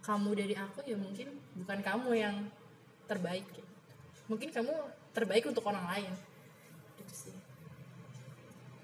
kamu 0.00 0.30
dari 0.32 0.54
aku 0.56 0.80
ya 0.88 0.96
mungkin 0.96 1.28
bukan 1.60 1.78
kamu 1.84 2.10
yang 2.16 2.36
terbaik 3.04 3.44
gitu. 3.52 3.68
mungkin 4.30 4.48
kamu 4.54 4.72
terbaik 5.12 5.44
untuk 5.44 5.66
orang 5.66 5.84
lain. 5.92 6.12
Gitu 6.96 7.28
sih. 7.28 7.36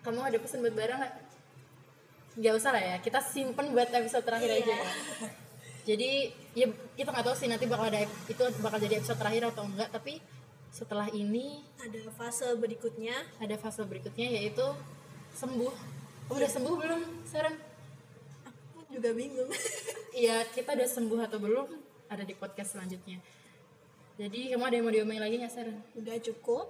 Kamu 0.05 0.23
ada 0.23 0.39
pesan 0.39 0.61
buat 0.63 0.75
Bara 0.77 0.99
nggak 1.01 1.15
nggak 2.37 2.55
usah 2.55 2.71
lah 2.71 2.83
ya 2.85 2.97
kita 3.01 3.19
simpen 3.21 3.73
buat 3.73 3.89
episode 3.89 4.23
terakhir 4.23 4.51
Iya. 4.51 4.61
aja 4.61 4.75
ya. 4.77 4.87
jadi 5.87 6.11
ya 6.53 6.67
kita 6.95 7.09
nggak 7.11 7.25
tahu 7.25 7.37
sih 7.37 7.49
nanti 7.49 7.65
bakal 7.65 7.89
ada 7.89 8.01
itu 8.05 8.43
bakal 8.61 8.79
jadi 8.79 9.01
episode 9.01 9.17
terakhir 9.17 9.43
atau 9.49 9.65
enggak 9.65 9.89
tapi 9.89 10.21
setelah 10.69 11.09
ini 11.09 11.65
ada 11.81 11.97
fase 12.13 12.45
berikutnya 12.55 13.17
ada 13.41 13.57
fase 13.57 13.81
berikutnya 13.83 14.29
yaitu 14.29 14.67
sembuh 15.33 15.73
udah 16.29 16.49
sembuh 16.51 16.75
belum 16.77 17.01
Seren? 17.25 17.55
aku 18.45 18.85
juga 18.93 19.11
bingung 19.13 19.49
Iya 20.17 20.49
kita 20.49 20.73
udah 20.73 20.89
sembuh 20.89 21.21
atau 21.23 21.37
belum 21.37 21.67
ada 22.09 22.25
di 22.25 22.33
podcast 22.33 22.77
selanjutnya 22.77 23.21
jadi 24.17 24.57
kamu 24.57 24.65
ada 24.65 24.75
yang 24.75 24.85
mau 24.85 24.93
diomongin 24.93 25.23
lagi 25.23 25.37
nggak 25.41 25.55
Seren? 25.55 25.77
udah 25.97 26.17
cukup 26.21 26.67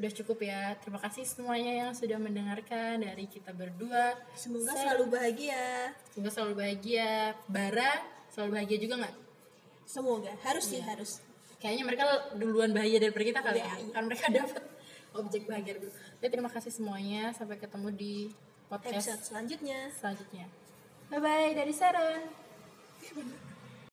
udah 0.00 0.10
cukup 0.16 0.38
ya. 0.44 0.74
Terima 0.80 0.98
kasih 1.02 1.24
semuanya 1.28 1.72
yang 1.86 1.90
sudah 1.92 2.16
mendengarkan 2.16 3.04
dari 3.04 3.28
kita 3.28 3.52
berdua. 3.52 4.16
Semoga 4.32 4.72
Seren. 4.72 4.80
selalu 4.80 5.04
bahagia. 5.12 5.92
Semoga 6.12 6.30
selalu 6.32 6.54
bahagia. 6.56 7.12
Bara 7.46 7.92
selalu 8.32 8.50
bahagia 8.56 8.78
juga 8.80 8.94
nggak? 9.04 9.16
Semoga. 9.84 10.32
Harus 10.40 10.64
sih 10.64 10.80
harus. 10.80 11.20
Kayaknya 11.60 11.84
mereka 11.84 12.04
duluan 12.40 12.72
bahagia 12.72 12.98
daripada 13.04 13.24
kita 13.28 13.40
kali 13.44 13.60
ya. 13.60 13.68
Iya. 13.76 13.92
kan 13.92 14.02
mereka 14.08 14.26
dapat 14.40 14.62
objek 15.12 15.42
bahagia 15.44 15.76
dulu. 15.76 15.92
Jadi, 16.22 16.30
terima 16.32 16.50
kasih 16.52 16.72
semuanya. 16.72 17.36
Sampai 17.36 17.60
ketemu 17.60 17.88
di 17.92 18.14
podcast 18.70 19.04
episode 19.04 19.22
selanjutnya. 19.26 19.92
selanjutnya. 19.92 20.46
Bye 21.10 21.18
bye 21.18 21.50
dari 21.58 21.74
Sharon 21.74 23.49